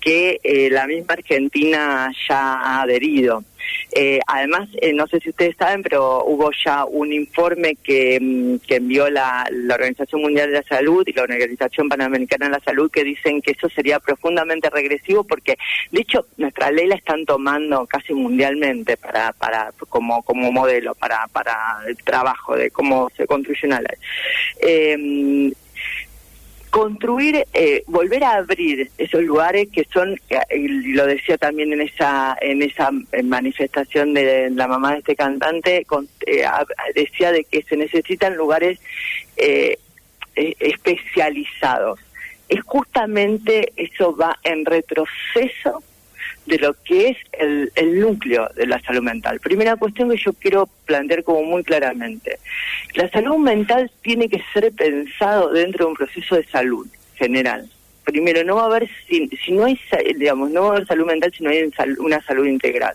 que 0.00 0.40
eh, 0.42 0.70
la 0.70 0.86
misma 0.86 1.14
Argentina 1.14 2.10
ya 2.28 2.54
ha 2.54 2.82
adherido. 2.82 3.44
Eh, 3.92 4.20
además, 4.26 4.68
eh, 4.80 4.92
no 4.92 5.06
sé 5.06 5.20
si 5.20 5.30
ustedes 5.30 5.56
saben, 5.56 5.82
pero 5.82 6.24
hubo 6.24 6.50
ya 6.64 6.84
un 6.84 7.12
informe 7.12 7.76
que, 7.82 8.18
mm, 8.20 8.56
envió 8.68 9.10
la, 9.10 9.46
la, 9.50 9.74
Organización 9.74 10.22
Mundial 10.22 10.50
de 10.50 10.58
la 10.58 10.62
Salud 10.62 11.04
y 11.06 11.12
la 11.12 11.22
Organización 11.22 11.88
Panamericana 11.88 12.46
de 12.46 12.52
la 12.52 12.60
Salud 12.60 12.90
que 12.90 13.04
dicen 13.04 13.42
que 13.42 13.52
eso 13.52 13.68
sería 13.68 13.98
profundamente 13.98 14.70
regresivo 14.70 15.24
porque, 15.24 15.56
de 15.90 16.00
hecho, 16.00 16.26
nuestra 16.36 16.70
ley 16.70 16.86
la 16.86 16.94
están 16.94 17.26
tomando 17.26 17.86
casi 17.86 18.14
mundialmente 18.14 18.96
para, 18.96 19.32
para 19.32 19.72
como, 19.88 20.22
como 20.22 20.52
modelo 20.52 20.94
para, 20.94 21.26
para 21.28 21.54
el 21.86 21.96
trabajo 21.98 22.56
de 22.56 22.70
cómo 22.70 23.10
se 23.16 23.26
construye 23.26 23.66
una 23.66 23.80
ley. 23.80 23.96
Eh, 24.62 25.52
construir, 26.70 27.46
eh, 27.52 27.82
volver 27.86 28.24
a 28.24 28.36
abrir 28.36 28.90
esos 28.96 29.22
lugares 29.22 29.68
que 29.72 29.84
son, 29.92 30.18
eh, 30.30 30.38
lo 30.58 31.04
decía 31.06 31.36
también 31.36 31.72
en 31.72 31.82
esa 31.82 32.36
en 32.40 32.62
esa 32.62 32.90
manifestación 33.24 34.14
de 34.14 34.50
la 34.50 34.68
mamá 34.68 34.92
de 34.92 34.98
este 34.98 35.16
cantante, 35.16 35.84
eh, 36.26 36.44
decía 36.94 37.32
de 37.32 37.44
que 37.44 37.62
se 37.62 37.76
necesitan 37.76 38.36
lugares 38.36 38.78
especializados. 40.34 41.98
Es 42.48 42.62
justamente 42.62 43.72
eso 43.76 44.16
va 44.16 44.38
en 44.42 44.64
retroceso 44.64 45.82
de 46.46 46.58
lo 46.58 46.74
que 46.84 47.08
es 47.08 47.16
el, 47.32 47.70
el, 47.74 48.00
núcleo 48.00 48.48
de 48.56 48.66
la 48.66 48.80
salud 48.80 49.02
mental. 49.02 49.40
Primera 49.40 49.76
cuestión 49.76 50.10
que 50.10 50.16
yo 50.16 50.32
quiero 50.32 50.68
plantear 50.86 51.22
como 51.22 51.42
muy 51.42 51.62
claramente. 51.62 52.38
La 52.94 53.08
salud 53.10 53.36
mental 53.36 53.90
tiene 54.02 54.28
que 54.28 54.42
ser 54.52 54.72
pensado 54.72 55.52
dentro 55.52 55.84
de 55.84 55.90
un 55.90 55.96
proceso 55.96 56.34
de 56.36 56.44
salud 56.44 56.86
general. 57.14 57.68
Primero, 58.10 58.44
no 58.44 58.56
va 58.56 58.62
a 58.62 58.66
haber, 58.66 58.88
si, 59.08 59.28
si 59.44 59.52
no 59.52 59.64
hay, 59.64 59.78
digamos, 60.16 60.50
no 60.50 60.62
va 60.62 60.68
a 60.68 60.70
haber 60.72 60.86
salud 60.86 61.06
mental 61.06 61.32
si 61.36 61.44
no 61.44 61.50
hay 61.50 61.70
una 61.98 62.20
salud 62.22 62.46
integral. 62.46 62.94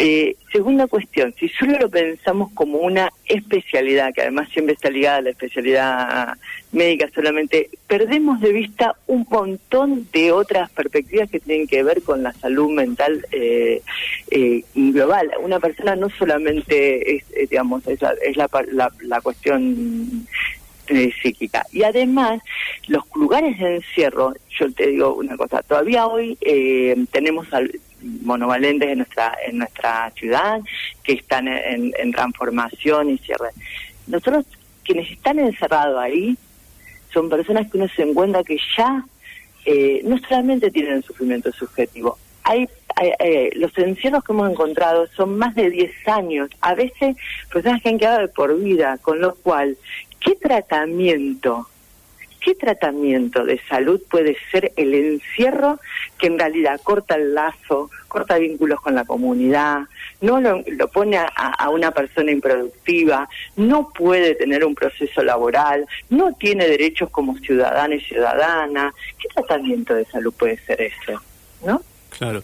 Eh, 0.00 0.36
segunda 0.52 0.86
cuestión, 0.86 1.34
si 1.40 1.48
solo 1.48 1.76
lo 1.76 1.90
pensamos 1.90 2.52
como 2.54 2.78
una 2.78 3.12
especialidad, 3.26 4.14
que 4.14 4.22
además 4.22 4.48
siempre 4.50 4.74
está 4.74 4.90
ligada 4.90 5.16
a 5.16 5.22
la 5.22 5.30
especialidad 5.30 6.34
médica 6.70 7.08
solamente, 7.12 7.68
perdemos 7.88 8.40
de 8.40 8.52
vista 8.52 8.94
un 9.08 9.26
montón 9.28 10.06
de 10.12 10.30
otras 10.30 10.70
perspectivas 10.70 11.28
que 11.28 11.40
tienen 11.40 11.66
que 11.66 11.82
ver 11.82 12.02
con 12.02 12.22
la 12.22 12.32
salud 12.34 12.70
mental 12.70 13.26
eh, 13.32 13.82
eh, 14.30 14.62
global. 14.74 15.32
Una 15.40 15.58
persona 15.58 15.96
no 15.96 16.10
solamente 16.10 17.16
es, 17.16 17.24
digamos, 17.50 17.84
es, 17.88 18.00
la, 18.00 18.14
la, 18.70 18.92
la, 19.00 19.20
cuestión 19.20 20.27
psíquica. 20.88 21.64
Y 21.72 21.82
además, 21.82 22.40
los 22.86 23.04
lugares 23.14 23.58
de 23.58 23.76
encierro, 23.76 24.34
yo 24.58 24.72
te 24.72 24.88
digo 24.88 25.14
una 25.14 25.36
cosa, 25.36 25.62
todavía 25.62 26.06
hoy 26.06 26.36
tenemos 27.10 27.52
al, 27.52 27.70
monovalentes 28.02 28.88
en 28.88 28.98
nuestra 28.98 29.36
en 29.46 29.58
nuestra 29.58 30.10
ciudad 30.12 30.60
que 31.02 31.14
están 31.14 31.48
en, 31.48 32.12
transformación 32.12 33.10
y 33.10 33.18
cierre. 33.18 33.50
Nosotros 34.06 34.46
quienes 34.84 35.10
están 35.10 35.38
encerrados 35.38 35.98
ahí 35.98 36.36
son 37.12 37.28
personas 37.28 37.70
que 37.70 37.76
uno 37.76 37.88
se 37.88 38.02
encuentra 38.02 38.42
que 38.42 38.58
ya 38.76 39.04
eh, 39.64 40.00
no 40.04 40.18
solamente 40.18 40.70
tienen 40.70 41.02
sufrimiento 41.02 41.52
subjetivo, 41.52 42.16
hay, 42.44 42.66
eh, 43.20 43.50
los 43.54 43.76
encierros 43.76 44.24
que 44.24 44.32
hemos 44.32 44.50
encontrado 44.50 45.06
son 45.08 45.36
más 45.36 45.54
de 45.54 45.70
10 45.70 46.08
años, 46.08 46.48
a 46.62 46.74
veces 46.74 47.16
personas 47.52 47.82
que 47.82 47.90
han 47.90 47.98
quedado 47.98 48.20
de 48.20 48.28
por 48.28 48.58
vida, 48.58 48.98
con 49.02 49.20
lo 49.20 49.34
cual, 49.34 49.76
¿qué 50.20 50.34
tratamiento 50.36 51.66
¿Qué 52.40 52.54
tratamiento 52.54 53.44
de 53.44 53.60
salud 53.68 54.00
puede 54.08 54.36
ser 54.52 54.72
el 54.76 54.94
encierro 54.94 55.80
que 56.18 56.28
en 56.28 56.38
realidad 56.38 56.80
corta 56.82 57.16
el 57.16 57.34
lazo, 57.34 57.90
corta 58.06 58.38
vínculos 58.38 58.80
con 58.80 58.94
la 58.94 59.04
comunidad, 59.04 59.82
no 60.20 60.40
lo, 60.40 60.88
pone 60.88 61.18
a, 61.18 61.68
una 61.70 61.90
persona 61.90 62.30
improductiva, 62.30 63.28
no 63.56 63.90
puede 63.90 64.36
tener 64.36 64.64
un 64.64 64.74
proceso 64.74 65.22
laboral, 65.22 65.86
no 66.10 66.32
tiene 66.34 66.68
derechos 66.68 67.10
como 67.10 67.36
ciudadano 67.38 67.94
y 67.94 68.00
ciudadana? 68.00 68.94
¿Qué 69.18 69.28
tratamiento 69.34 69.94
de 69.94 70.04
salud 70.04 70.32
puede 70.32 70.58
ser 70.58 70.80
ese? 70.80 71.16
¿No? 71.64 71.82
Claro. 72.18 72.42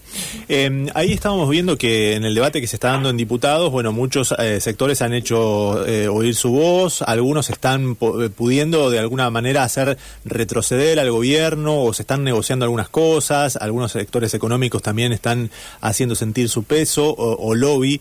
Eh, 0.49 0.87
ahí 0.95 1.13
estábamos 1.13 1.51
viendo 1.51 1.77
que 1.77 2.15
en 2.15 2.25
el 2.25 2.33
debate 2.33 2.61
que 2.61 2.69
se 2.69 2.77
está 2.77 2.93
dando 2.93 3.11
en 3.11 3.17
diputados, 3.17 3.73
bueno, 3.73 3.91
muchos 3.91 4.33
eh, 4.39 4.61
sectores 4.61 5.03
han 5.03 5.13
hecho 5.13 5.85
eh, 5.85 6.07
oír 6.07 6.37
su 6.37 6.51
voz, 6.53 7.03
algunos 7.03 7.51
están 7.51 7.97
eh, 8.01 8.29
pudiendo 8.29 8.89
de 8.91 9.01
alguna 9.01 9.29
manera 9.31 9.65
hacer 9.65 9.99
retroceder 10.25 11.01
al 11.01 11.11
gobierno 11.11 11.83
o 11.83 11.93
se 11.93 12.03
están 12.03 12.23
negociando 12.23 12.65
algunas 12.65 12.89
cosas, 12.89 13.57
algunos 13.57 13.91
sectores 13.91 14.33
económicos 14.33 14.81
también 14.81 15.13
están 15.13 15.51
haciendo 15.81 16.15
sentir 16.15 16.49
su 16.49 16.63
peso 16.63 17.09
o, 17.09 17.35
o 17.45 17.57
lobby. 17.57 18.01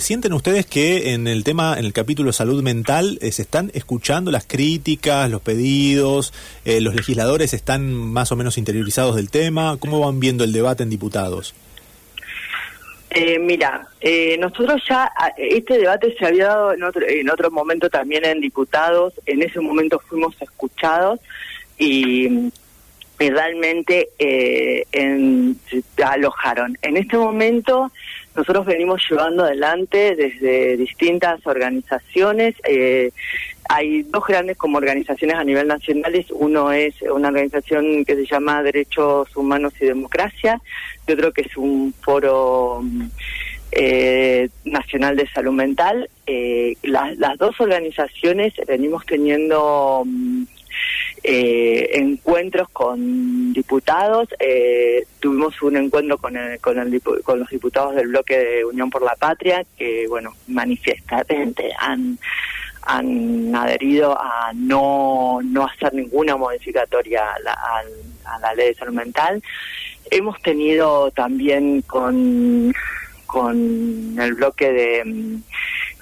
¿Sienten 0.00 0.32
ustedes 0.32 0.64
que 0.64 1.12
en 1.12 1.26
el 1.26 1.44
tema, 1.44 1.78
en 1.78 1.84
el 1.84 1.92
capítulo 1.92 2.32
salud 2.32 2.62
mental, 2.62 3.18
se 3.20 3.42
están 3.42 3.70
escuchando 3.74 4.30
las 4.30 4.44
críticas, 4.46 5.30
los 5.30 5.42
pedidos, 5.42 6.32
los 6.64 6.94
legisladores 6.94 7.52
están 7.52 7.92
más 7.92 8.32
o 8.32 8.36
menos 8.36 8.56
interiorizados 8.56 9.16
del 9.16 9.28
tema? 9.28 9.76
¿Cómo 9.78 10.00
van 10.00 10.20
viendo 10.20 10.37
el 10.44 10.52
debate 10.52 10.82
en 10.82 10.90
diputados? 10.90 11.54
Eh, 13.10 13.38
mira, 13.38 13.88
eh, 14.00 14.36
nosotros 14.38 14.82
ya, 14.88 15.10
este 15.36 15.78
debate 15.78 16.14
se 16.18 16.26
había 16.26 16.48
dado 16.48 16.72
en 16.74 16.82
otro, 16.82 17.08
en 17.08 17.30
otro 17.30 17.50
momento 17.50 17.88
también 17.88 18.24
en 18.24 18.40
diputados, 18.40 19.14
en 19.24 19.42
ese 19.42 19.60
momento 19.60 19.98
fuimos 19.98 20.34
escuchados 20.40 21.18
y, 21.78 22.50
realmente 23.18 24.08
eh, 24.18 24.84
se 24.92 26.02
alojaron. 26.02 26.78
En 26.82 26.96
este 26.96 27.16
momento 27.16 27.90
nosotros 28.36 28.66
venimos 28.66 29.02
llevando 29.10 29.44
adelante 29.44 30.14
desde 30.14 30.76
distintas 30.76 31.44
organizaciones, 31.44 32.54
eh, 32.64 33.10
hay 33.68 34.02
dos 34.02 34.24
grandes 34.26 34.56
como 34.56 34.78
organizaciones 34.78 35.36
a 35.36 35.44
nivel 35.44 35.68
nacional. 35.68 36.24
Uno 36.30 36.72
es 36.72 36.94
una 37.02 37.28
organización 37.28 38.04
que 38.04 38.14
se 38.14 38.26
llama 38.26 38.62
Derechos 38.62 39.36
Humanos 39.36 39.74
y 39.80 39.86
Democracia, 39.86 40.60
y 41.06 41.12
otro 41.12 41.32
que 41.32 41.42
es 41.42 41.56
un 41.56 41.92
foro 42.00 42.82
eh, 43.72 44.48
nacional 44.64 45.16
de 45.16 45.28
salud 45.28 45.52
mental. 45.52 46.08
Eh, 46.26 46.76
las 46.82 47.38
dos 47.38 47.60
organizaciones 47.60 48.54
venimos 48.66 49.04
teniendo 49.04 50.02
mm, 50.06 50.44
eh, 51.22 51.90
encuentros 51.94 52.68
con 52.70 53.52
diputados. 53.52 54.28
Eh, 54.38 55.06
tuvimos 55.20 55.60
un 55.62 55.76
encuentro 55.76 56.18
con, 56.18 56.34
con, 56.60 56.78
el, 56.78 57.02
con 57.22 57.38
los 57.38 57.48
diputados 57.48 57.94
del 57.94 58.08
bloque 58.08 58.38
de 58.38 58.64
Unión 58.64 58.90
por 58.90 59.02
la 59.02 59.16
Patria 59.16 59.64
que, 59.76 60.06
bueno, 60.08 60.34
manifiestamente 60.46 61.72
han 61.78 62.18
han 62.88 63.54
adherido 63.54 64.18
a 64.18 64.50
no, 64.54 65.40
no 65.44 65.66
hacer 65.66 65.92
ninguna 65.92 66.36
modificatoria 66.36 67.34
a 67.34 67.38
la, 67.40 67.52
a, 68.24 68.38
la 68.38 68.54
ley 68.54 68.68
de 68.68 68.74
salud 68.74 68.94
mental. 68.94 69.42
Hemos 70.10 70.40
tenido 70.40 71.10
también 71.10 71.82
con, 71.82 72.72
con 73.26 74.16
el 74.18 74.34
bloque 74.34 74.72
de, 74.72 75.38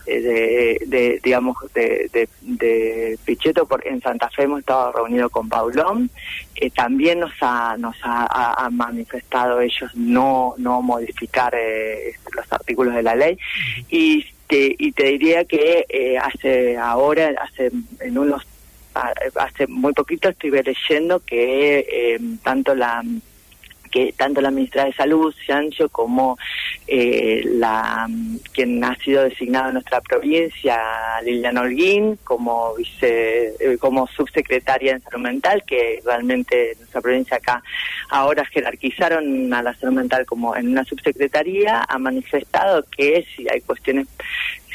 de, 0.06 1.20
digamos 1.22 1.56
de, 1.74 2.28
de, 2.42 3.18
Pichetto 3.24 3.66
porque 3.66 3.88
en 3.88 4.00
Santa 4.00 4.30
Fe 4.30 4.44
hemos 4.44 4.60
estado 4.60 4.92
reunidos 4.92 5.32
con 5.32 5.48
Paulón 5.48 6.10
eh, 6.54 6.70
también 6.70 7.20
nos 7.20 7.32
ha 7.40 7.76
nos 7.76 7.96
ha, 8.02 8.68
manifestado 8.70 9.60
ellos 9.60 9.94
no 9.94 10.54
no 10.58 10.82
modificar 10.82 11.54
eh, 11.56 12.14
los 12.34 12.52
artículos 12.52 12.94
de 12.94 13.02
la 13.02 13.14
ley. 13.14 13.38
Y 13.90 14.24
y 14.48 14.92
te 14.92 15.04
diría 15.04 15.44
que 15.44 15.86
eh, 15.88 16.18
hace 16.18 16.78
ahora, 16.78 17.32
hace 17.40 17.72
en 18.00 18.18
unos 18.18 18.46
hace 19.34 19.66
muy 19.66 19.92
poquito 19.92 20.30
estuve 20.30 20.62
leyendo 20.62 21.20
que 21.20 21.78
eh, 21.80 22.20
tanto 22.42 22.74
la 22.74 23.04
que 23.96 24.12
tanto 24.12 24.42
la 24.42 24.50
ministra 24.50 24.84
de 24.84 24.92
Salud, 24.92 25.34
Sancho, 25.46 25.88
como 25.88 26.36
eh, 26.86 27.40
la 27.44 28.06
quien 28.52 28.84
ha 28.84 28.94
sido 28.96 29.22
designada 29.22 29.68
en 29.68 29.74
nuestra 29.74 30.02
provincia, 30.02 30.78
Liliana 31.24 31.62
Holguín, 31.62 32.18
como 32.22 32.74
vice, 32.74 33.54
eh, 33.58 33.78
como 33.78 34.06
subsecretaria 34.06 34.92
en 34.92 35.00
salud 35.00 35.22
mental, 35.22 35.62
que 35.66 36.00
realmente 36.04 36.72
en 36.72 36.78
nuestra 36.78 37.00
provincia 37.00 37.38
acá 37.38 37.62
ahora 38.10 38.44
jerarquizaron 38.44 39.52
a 39.54 39.62
la 39.62 39.72
salud 39.74 39.94
mental 39.94 40.26
como 40.26 40.54
en 40.54 40.68
una 40.68 40.84
subsecretaría, 40.84 41.82
ha 41.88 41.98
manifestado 41.98 42.84
que 42.94 43.26
si 43.34 43.48
hay 43.48 43.62
cuestiones 43.62 44.08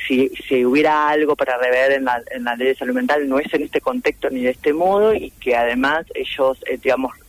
si, 0.07 0.29
si 0.47 0.65
hubiera 0.65 1.09
algo 1.09 1.35
para 1.35 1.59
rever 1.59 1.91
en 1.91 2.05
la, 2.05 2.23
en 2.31 2.43
la 2.43 2.55
ley 2.55 2.69
de 2.69 2.75
salud 2.75 2.95
mental, 2.95 3.29
no 3.29 3.37
es 3.37 3.53
en 3.53 3.61
este 3.61 3.81
contexto 3.81 4.31
ni 4.31 4.41
de 4.41 4.49
este 4.49 4.73
modo 4.73 5.13
y 5.13 5.29
que 5.39 5.55
además 5.55 6.07
ellos, 6.15 6.57
eh, 6.65 6.79
digamos, 6.81 7.20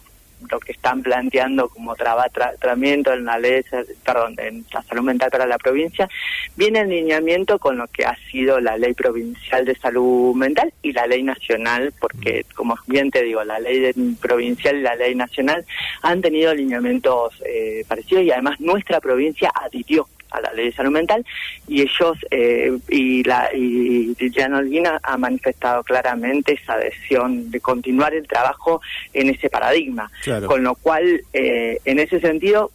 lo 0.51 0.61
que 0.61 0.73
están 0.73 1.03
planteando 1.03 1.69
como 1.69 1.95
traba, 1.95 2.29
tratamiento 2.29 3.13
en 3.13 3.25
la 3.25 3.39
ley, 3.39 3.63
perdón, 4.05 4.35
en 4.39 4.65
la 4.73 4.83
salud 4.83 5.03
mental 5.03 5.31
para 5.31 5.47
la 5.47 5.59
provincia, 5.59 6.09
viene 6.57 6.81
en 6.81 6.87
alineamiento 6.87 7.59
con 7.59 7.79
lo 7.79 7.87
que 7.89 8.05
ha 8.05 8.17
sido 8.31 8.61
la 8.61 8.77
ley 8.77 8.95
provincial 8.95 9.65
de 9.65 9.77
salud 9.77 10.35
mental 10.35 10.73
y 10.83 10.93
la 10.93 11.07
ley 11.07 11.23
nacional, 11.23 11.93
porque 12.01 12.45
como 12.55 12.77
bien 12.87 13.11
te 13.11 13.23
digo, 13.23 13.45
la 13.45 13.59
ley 13.59 13.93
provincial 14.21 14.77
y 14.77 14.83
la 14.83 14.95
ley 14.95 15.15
nacional 15.15 15.65
han 16.03 16.21
tenido 16.21 16.51
alineamientos 16.51 17.35
eh, 17.45 17.85
parecidos 17.89 18.25
y 18.25 18.31
además 18.31 18.61
nuestra 18.61 19.01
provincia 19.01 19.51
adhirió 19.55 20.07
a 20.33 20.41
la 20.41 20.53
ley 20.53 20.67
de 20.67 20.73
salud 20.73 20.91
mental 20.91 21.25
y 21.69 21.83
ellos 21.83 22.19
eh, 22.31 22.77
y 22.89 23.23
la 23.25 23.51
y 23.55 24.15
Jan 24.35 24.55
Olguina 24.55 25.01
ha 25.03 25.17
manifestado 25.17 25.83
claramente 25.83 26.55
esa 26.55 26.75
adhesión 26.75 27.51
de 27.51 27.61
continuar 27.61 28.15
el 28.15 28.27
trabajo 28.27 28.81
en 29.13 29.31
ese 29.31 29.51
paradigma. 29.51 30.11
Con 30.47 30.63
lo 30.63 30.75
cual 30.75 31.23
eh, 31.33 31.79
en 31.85 31.99
ese 31.99 32.21
sentido 32.21 32.71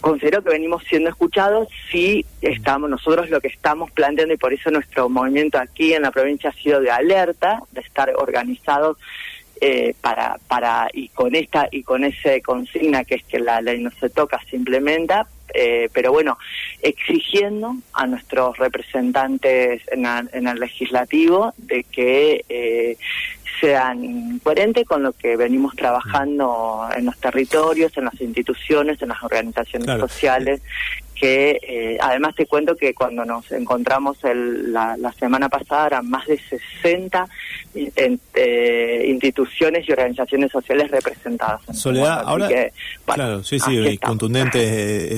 considero 0.00 0.42
que 0.42 0.50
venimos 0.50 0.84
siendo 0.88 1.08
escuchados 1.08 1.68
si 1.90 2.24
estamos 2.42 2.90
nosotros 2.90 3.30
lo 3.30 3.40
que 3.40 3.48
estamos 3.48 3.90
planteando 3.90 4.34
y 4.34 4.36
por 4.36 4.52
eso 4.52 4.70
nuestro 4.70 5.08
movimiento 5.08 5.58
aquí 5.58 5.94
en 5.94 6.02
la 6.02 6.10
provincia 6.10 6.50
ha 6.50 6.52
sido 6.52 6.80
de 6.80 6.90
alerta 6.90 7.62
de 7.72 7.80
estar 7.80 8.12
organizados 8.16 8.98
eh, 9.60 9.94
para 10.00 10.38
para 10.48 10.88
y 10.92 11.08
con 11.08 11.34
esta 11.34 11.68
y 11.70 11.82
con 11.82 12.04
ese 12.04 12.40
consigna 12.40 13.04
que 13.04 13.16
es 13.16 13.24
que 13.24 13.38
la 13.38 13.60
ley 13.60 13.82
no 13.82 13.90
se 13.90 14.08
toca 14.08 14.40
se 14.48 14.56
implementa 14.56 15.26
eh, 15.54 15.88
pero 15.92 16.12
bueno, 16.12 16.38
exigiendo 16.82 17.76
a 17.92 18.06
nuestros 18.06 18.56
representantes 18.58 19.82
en, 19.90 20.06
el 20.46 20.58
legislativo 20.58 21.52
de 21.56 21.84
que 21.84 22.44
eh, 22.48 22.96
sean 23.60 24.38
coherentes 24.42 24.86
con 24.86 25.02
lo 25.02 25.12
que 25.12 25.36
venimos 25.36 25.74
trabajando 25.76 26.88
en 26.96 27.06
los 27.06 27.18
territorios, 27.18 27.96
en 27.96 28.06
las 28.06 28.20
instituciones, 28.20 29.02
en 29.02 29.08
las 29.08 29.22
organizaciones 29.22 30.00
sociales 30.00 30.62
que 31.20 31.60
eh, 31.62 31.98
además 32.00 32.34
te 32.34 32.46
cuento 32.46 32.74
que 32.76 32.94
cuando 32.94 33.26
nos 33.26 33.52
encontramos 33.52 34.16
el, 34.24 34.72
la, 34.72 34.96
semana 35.18 35.50
pasada 35.50 35.88
eran 35.88 36.08
más 36.08 36.26
de 36.26 36.40
60 36.82 37.28
eh, 37.74 39.04
instituciones 39.06 39.86
y 39.86 39.92
organizaciones 39.92 40.50
sociales 40.50 40.90
representadas. 40.90 41.60
Soledad, 41.74 42.22
ahora, 42.24 42.48
claro, 43.04 43.44
sí, 43.44 43.60
sí, 43.60 43.98
contundente, 43.98 44.60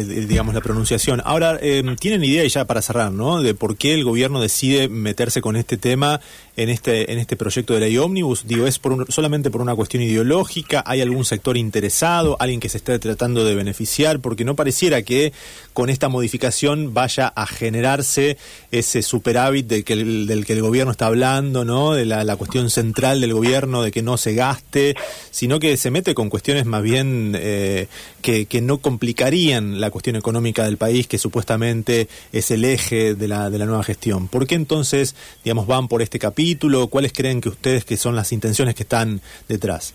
eh, 0.01 0.05
digamos, 0.27 0.55
la 0.55 0.61
pronunciación. 0.61 1.23
Ahora, 1.25 1.61
¿tienen 2.01 2.25
idea, 2.25 2.45
ya 2.49 2.65
para 2.65 2.83
cerrar, 2.83 3.13
¿no?, 3.13 3.41
de 3.41 3.55
por 3.55 3.77
qué 3.77 3.95
el 3.95 4.03
gobierno 4.03 4.41
decide 4.41 4.89
meterse 4.89 5.41
con 5.41 5.55
este 5.55 5.77
tema 5.77 6.21
en 6.57 6.69
este 6.69 7.13
en 7.13 7.19
este 7.19 7.37
proyecto 7.37 7.75
de 7.75 7.81
ley 7.81 7.97
ómnibus? 7.99 8.47
Digo, 8.47 8.67
¿es 8.67 8.79
por 8.79 9.11
solamente 9.11 9.51
por 9.51 9.63
una 9.63 9.75
cuestión 9.75 10.03
ideológica? 10.03 10.83
¿Hay 10.87 11.01
algún 11.01 11.25
sector 11.25 11.57
interesado? 11.57 12.37
¿Alguien 12.41 12.61
que 12.61 12.69
se 12.69 12.77
esté 12.77 12.99
tratando 12.99 13.45
de 13.45 13.55
beneficiar? 13.55 14.21
Porque 14.21 14.45
no 14.45 14.55
pareciera 14.55 15.03
que 15.03 15.33
con 15.73 15.89
esta 15.89 16.09
modificación 16.09 16.93
vaya 16.93 17.29
a 17.29 17.47
generarse 17.47 18.37
ese 18.71 19.03
superávit 19.03 19.67
de 19.67 19.85
que 19.85 19.97
del 19.97 20.45
que 20.45 20.53
el 20.53 20.63
gobierno 20.63 20.93
está 20.93 21.07
hablando, 21.07 21.65
¿no? 21.65 21.95
De 21.95 22.05
la, 22.05 22.37
cuestión 22.37 22.71
central 22.71 23.21
del 23.21 23.35
gobierno, 23.35 23.83
de 23.83 23.93
que 23.93 24.03
no 24.03 24.17
se 24.17 24.35
gaste, 24.35 24.97
sino 25.31 25.61
que 25.61 25.77
se 25.77 25.91
mete 25.91 26.15
con 26.15 26.29
cuestiones 26.29 26.67
más 26.67 26.83
bien 26.83 27.37
eh, 27.39 27.87
que, 28.21 28.47
que, 28.47 28.61
no 28.61 28.79
complicarían 28.79 29.81
la 29.81 29.91
cuestión 29.91 30.17
económica 30.17 30.65
del 30.65 30.77
país, 30.77 31.07
que 31.07 31.19
supuestamente 31.19 32.09
es 32.33 32.51
el 32.51 32.65
eje 32.65 33.15
de 33.15 33.29
la, 33.29 33.51
de 33.51 33.59
la 33.59 33.67
nueva 33.67 33.85
gestión. 33.85 34.29
¿Por 34.29 34.47
qué 34.47 34.55
entonces, 34.55 35.15
digamos, 35.45 35.67
van 35.67 35.89
por 35.89 36.03
este 36.03 36.19
capítulo? 36.19 36.42
¿Cuáles 36.91 37.13
creen 37.13 37.41
que 37.41 37.49
ustedes 37.49 37.85
que 37.85 37.97
son 37.97 38.17
las 38.17 38.33
intenciones 38.33 38.75
que 38.75 38.83
están 38.83 39.21
detrás? 39.49 39.95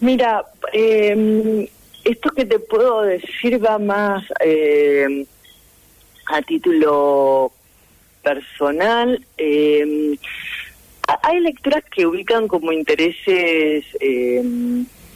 Mira, 0.00 0.44
eh, 0.72 1.68
esto 2.04 2.30
que 2.30 2.44
te 2.44 2.58
puedo 2.58 3.02
decir 3.02 3.64
va 3.64 3.78
más 3.78 4.24
eh, 4.44 5.24
a 6.26 6.42
título 6.42 7.52
personal. 8.22 9.24
Eh, 9.38 10.16
hay 11.22 11.40
lecturas 11.40 11.84
que 11.94 12.06
ubican 12.06 12.48
como 12.48 12.72
intereses, 12.72 13.84
eh, 14.00 14.42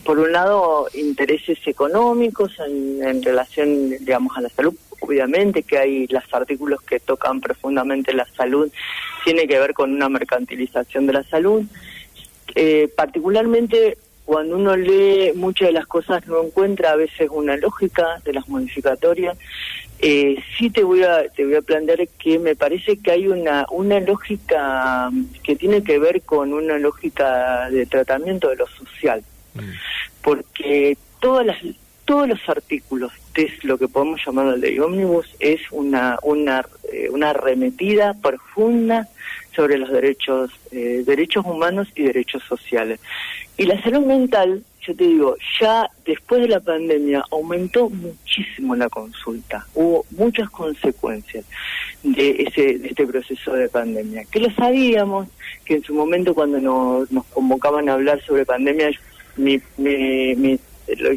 por 0.04 0.18
un 0.18 0.32
lado, 0.32 0.88
intereses 0.94 1.58
económicos 1.66 2.52
en, 2.60 3.02
en, 3.02 3.22
relación, 3.22 3.90
digamos, 3.90 4.36
a 4.36 4.42
la 4.42 4.48
salud. 4.50 4.74
Obviamente 5.06 5.62
que 5.62 5.78
hay 5.78 6.06
los 6.08 6.24
artículos 6.32 6.82
que 6.82 6.98
tocan 6.98 7.40
profundamente 7.40 8.12
la 8.12 8.26
salud, 8.36 8.70
tiene 9.24 9.46
que 9.46 9.58
ver 9.58 9.72
con 9.72 9.92
una 9.92 10.08
mercantilización 10.08 11.06
de 11.06 11.12
la 11.12 11.22
salud. 11.22 11.64
particularmente 12.96 13.96
cuando 14.26 14.56
uno 14.56 14.76
lee 14.76 15.32
muchas 15.34 15.68
de 15.68 15.72
las 15.72 15.86
cosas 15.86 16.26
no 16.26 16.42
encuentra 16.42 16.90
a 16.90 16.96
veces 16.96 17.28
una 17.30 17.56
lógica 17.56 18.20
de 18.24 18.32
las 18.32 18.48
modificatorias. 18.48 19.38
Eh, 20.00 20.36
sí 20.58 20.68
te 20.68 20.82
voy 20.82 21.04
a 21.04 21.28
te 21.30 21.46
voy 21.46 21.54
a 21.54 21.62
plantear 21.62 22.06
que 22.18 22.38
me 22.38 22.54
parece 22.54 22.98
que 22.98 23.12
hay 23.12 23.28
una 23.28 23.64
una 23.70 23.98
lógica 24.00 25.10
que 25.42 25.56
tiene 25.56 25.82
que 25.82 25.98
ver 25.98 26.20
con 26.22 26.52
una 26.52 26.76
lógica 26.78 27.70
de 27.70 27.86
tratamiento 27.86 28.50
de 28.50 28.56
lo 28.56 28.66
social, 28.66 29.22
mm. 29.54 29.60
porque 30.22 30.98
todas 31.20 31.46
las 31.46 31.56
todos 32.06 32.26
los 32.28 32.40
artículos 32.48 33.12
de 33.34 33.52
lo 33.62 33.76
que 33.76 33.88
podemos 33.88 34.20
llamar 34.24 34.46
la 34.46 34.56
ley 34.56 34.78
ómnibus 34.78 35.26
es 35.38 35.60
una 35.70 36.18
una 36.22 36.64
eh, 36.92 37.08
una 37.10 37.30
arremetida 37.30 38.14
profunda 38.14 39.08
sobre 39.54 39.76
los 39.76 39.90
derechos 39.90 40.50
eh, 40.70 41.02
derechos 41.04 41.44
humanos 41.44 41.88
y 41.94 42.04
derechos 42.04 42.42
sociales 42.44 43.00
y 43.58 43.64
la 43.64 43.82
salud 43.82 44.04
mental, 44.04 44.62
yo 44.82 44.94
te 44.94 45.04
digo, 45.04 45.34
ya 45.60 45.90
después 46.04 46.42
de 46.42 46.48
la 46.48 46.60
pandemia 46.60 47.24
aumentó 47.30 47.88
muchísimo 47.88 48.76
la 48.76 48.88
consulta. 48.90 49.66
Hubo 49.74 50.04
muchas 50.10 50.50
consecuencias 50.50 51.46
de, 52.02 52.42
ese, 52.46 52.78
de 52.78 52.88
este 52.88 53.06
proceso 53.06 53.54
de 53.54 53.70
pandemia. 53.70 54.24
Que 54.30 54.40
lo 54.40 54.50
sabíamos, 54.50 55.28
que 55.64 55.76
en 55.76 55.82
su 55.84 55.94
momento 55.94 56.34
cuando 56.34 56.60
nos, 56.60 57.08
convocaban 57.32 57.88
a 57.88 57.94
hablar 57.94 58.22
sobre 58.26 58.44
pandemia, 58.44 58.90
mi, 59.36 59.58
mi, 59.78 60.34
mi, 60.34 60.58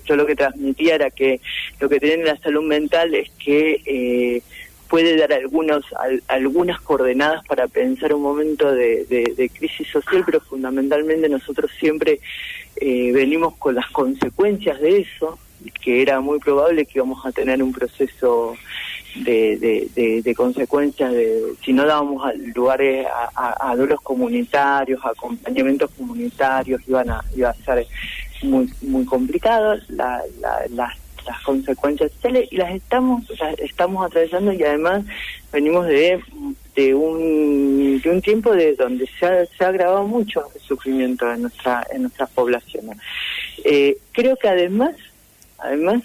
yo 0.06 0.16
lo 0.16 0.26
que 0.26 0.36
transmitía 0.36 0.96
era 0.96 1.10
que 1.10 1.40
lo 1.80 1.90
que 1.90 2.00
tiene 2.00 2.24
la 2.24 2.38
salud 2.38 2.64
mental 2.64 3.14
es 3.16 3.30
que... 3.44 3.82
Eh, 3.86 4.42
puede 4.90 5.16
dar 5.16 5.32
algunos, 5.32 5.86
algunas 6.28 6.82
coordenadas 6.82 7.46
para 7.46 7.68
pensar 7.68 8.14
un 8.14 8.24
momento 8.24 8.74
de, 8.74 9.52
crisis 9.54 9.88
social, 9.88 10.24
pero 10.26 10.42
fundamentalmente 10.42 11.30
nosotros 11.30 11.72
siempre 11.80 12.20
eh, 12.76 13.12
venimos 13.14 13.56
con 13.58 13.76
las 13.76 13.88
consecuencias 13.92 14.82
de 14.82 15.02
eso, 15.02 15.38
que 15.82 16.02
era 16.02 16.20
muy 16.22 16.40
probable 16.40 16.86
que 16.86 16.98
íbamos 16.98 17.24
a 17.26 17.32
tener 17.32 17.62
un 17.62 17.72
proceso 17.72 18.56
de, 19.16 20.22
de, 20.24 20.36
consecuencias 20.36 21.12
de 21.12 21.54
si 21.64 21.74
no 21.74 21.86
dábamos 21.86 22.24
lugares 22.56 23.06
a, 23.36 23.72
a, 23.72 23.76
duelos 23.76 24.02
comunitarios, 24.02 25.04
acompañamientos 25.04 25.92
comunitarios, 25.92 26.82
iban 26.88 27.10
a, 27.10 27.24
iba 27.36 27.50
a 27.50 27.54
ser 27.56 27.88
muy 28.44 28.70
muy 28.82 29.06
complicado. 29.06 29.76
La, 29.90 30.22
la, 30.40 30.66
las 30.70 30.94
las 31.26 31.42
consecuencias 31.42 32.12
sociales 32.14 32.48
y 32.52 32.58
las 32.58 32.74
estamos 32.74 33.24
estamos 33.58 34.06
atravesando 34.06 34.54
y 34.54 34.64
además 34.64 35.06
venimos 35.52 35.86
de, 35.88 36.22
de 36.76 36.96
un 36.96 38.02
de 38.02 38.10
un 38.10 38.22
tiempo 38.22 38.54
de 38.54 38.76
donde 38.76 39.08
se 39.20 39.26
ha, 39.26 39.46
se 39.46 39.64
ha 39.64 39.68
agravado 39.68 40.06
mucho 40.06 40.44
el 40.56 40.62
sufrimiento 40.62 41.32
en 41.32 41.44
nuestra 41.44 41.86
en 41.92 42.04
nuestras 42.04 42.30
poblaciones 42.32 42.98
eh, 43.64 43.98
creo 44.12 44.36
que 44.38 44.48
además 44.48 44.96
además 45.58 46.04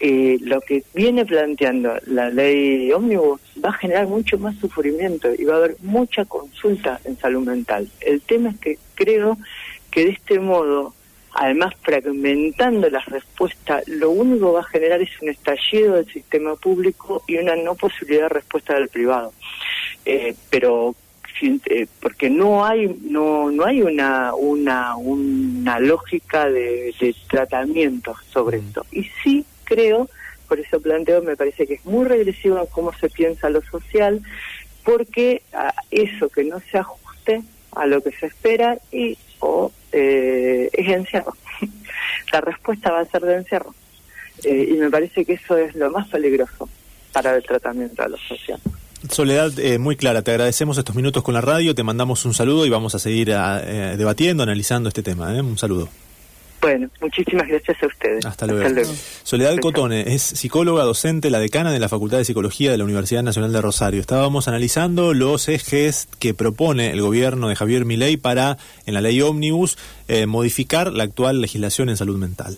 eh, 0.00 0.38
lo 0.40 0.60
que 0.60 0.82
viene 0.94 1.24
planteando 1.24 1.94
la 2.06 2.28
ley 2.30 2.90
ómnibus 2.92 3.40
va 3.64 3.68
a 3.68 3.74
generar 3.74 4.08
mucho 4.08 4.38
más 4.38 4.56
sufrimiento 4.56 5.28
y 5.38 5.44
va 5.44 5.54
a 5.54 5.58
haber 5.58 5.76
mucha 5.82 6.24
consulta 6.24 7.00
en 7.04 7.16
salud 7.18 7.46
mental 7.46 7.88
el 8.00 8.20
tema 8.22 8.50
es 8.50 8.58
que 8.58 8.78
creo 8.94 9.38
que 9.90 10.04
de 10.06 10.10
este 10.10 10.40
modo 10.40 10.94
además 11.34 11.74
fragmentando 11.82 12.88
las 12.90 13.06
respuestas, 13.06 13.86
lo 13.88 14.10
único 14.10 14.46
que 14.46 14.52
va 14.52 14.60
a 14.60 14.64
generar 14.64 15.02
es 15.02 15.10
un 15.20 15.28
estallido 15.30 15.94
del 15.94 16.06
sistema 16.06 16.54
público 16.56 17.22
y 17.26 17.36
una 17.36 17.56
no 17.56 17.74
posibilidad 17.74 18.24
de 18.24 18.28
respuesta 18.30 18.74
del 18.74 18.88
privado. 18.88 19.32
Eh, 20.04 20.34
pero 20.50 20.94
eh, 21.40 21.88
porque 22.00 22.30
no 22.30 22.64
hay 22.64 22.86
no 23.02 23.50
no 23.50 23.64
hay 23.64 23.82
una 23.82 24.32
una 24.34 24.94
una 24.96 25.80
lógica 25.80 26.48
de, 26.48 26.94
tratamiento 27.28 28.14
sobre 28.30 28.58
mm. 28.58 28.66
esto 28.66 28.86
y 28.92 29.04
sí 29.24 29.44
creo 29.64 30.08
por 30.52 30.60
eso 30.60 30.82
planteo, 30.82 31.22
me 31.22 31.34
parece 31.34 31.66
que 31.66 31.72
es 31.72 31.86
muy 31.86 32.04
regresivo 32.04 32.58
en 32.58 32.66
cómo 32.66 32.92
se 32.92 33.08
piensa 33.08 33.48
lo 33.48 33.62
social, 33.62 34.20
porque 34.84 35.40
a 35.54 35.72
eso 35.90 36.28
que 36.28 36.44
no 36.44 36.60
se 36.70 36.76
ajuste 36.76 37.40
a 37.74 37.86
lo 37.86 38.02
que 38.02 38.12
se 38.12 38.26
espera 38.26 38.76
y 38.92 39.16
o 39.38 39.72
eh, 39.92 40.70
es 40.72 40.88
encierro. 40.88 41.34
La 42.32 42.40
respuesta 42.40 42.90
va 42.90 43.00
a 43.00 43.04
ser 43.04 43.22
de 43.22 43.36
encierro. 43.36 43.74
Eh, 44.44 44.70
y 44.72 44.72
me 44.74 44.90
parece 44.90 45.24
que 45.24 45.34
eso 45.34 45.56
es 45.56 45.74
lo 45.74 45.90
más 45.90 46.08
peligroso 46.08 46.68
para 47.12 47.36
el 47.36 47.42
tratamiento 47.42 48.02
de 48.02 48.08
lo 48.08 48.16
social. 48.16 48.60
Soledad, 49.10 49.58
eh, 49.58 49.78
muy 49.78 49.96
clara, 49.96 50.22
te 50.22 50.30
agradecemos 50.30 50.78
estos 50.78 50.94
minutos 50.94 51.22
con 51.22 51.34
la 51.34 51.40
radio, 51.40 51.74
te 51.74 51.82
mandamos 51.82 52.24
un 52.24 52.34
saludo 52.34 52.66
y 52.66 52.70
vamos 52.70 52.94
a 52.94 52.98
seguir 52.98 53.32
ah, 53.32 53.60
eh, 53.64 53.96
debatiendo, 53.98 54.44
analizando 54.44 54.88
este 54.88 55.02
tema. 55.02 55.28
Un 55.28 55.58
saludo. 55.58 55.88
Bueno, 56.62 56.88
muchísimas 57.00 57.48
gracias 57.48 57.82
a 57.82 57.86
ustedes. 57.88 58.24
Hasta 58.24 58.46
luego. 58.46 58.88
Soledad 59.24 59.56
Cotone 59.58 60.14
es 60.14 60.22
psicóloga, 60.22 60.84
docente, 60.84 61.28
la 61.28 61.40
decana 61.40 61.72
de 61.72 61.80
la 61.80 61.88
Facultad 61.88 62.18
de 62.18 62.24
Psicología 62.24 62.70
de 62.70 62.78
la 62.78 62.84
Universidad 62.84 63.24
Nacional 63.24 63.52
de 63.52 63.60
Rosario. 63.60 64.00
Estábamos 64.00 64.46
analizando 64.46 65.12
los 65.12 65.48
ejes 65.48 66.08
que 66.20 66.34
propone 66.34 66.92
el 66.92 67.02
gobierno 67.02 67.48
de 67.48 67.56
Javier 67.56 67.84
Milei 67.84 68.16
para, 68.16 68.58
en 68.86 68.94
la 68.94 69.00
ley 69.00 69.20
Omnibus, 69.20 69.76
modificar 70.26 70.92
la 70.92 71.04
actual 71.04 71.40
legislación 71.40 71.88
en 71.88 71.96
salud 71.96 72.16
mental. 72.16 72.50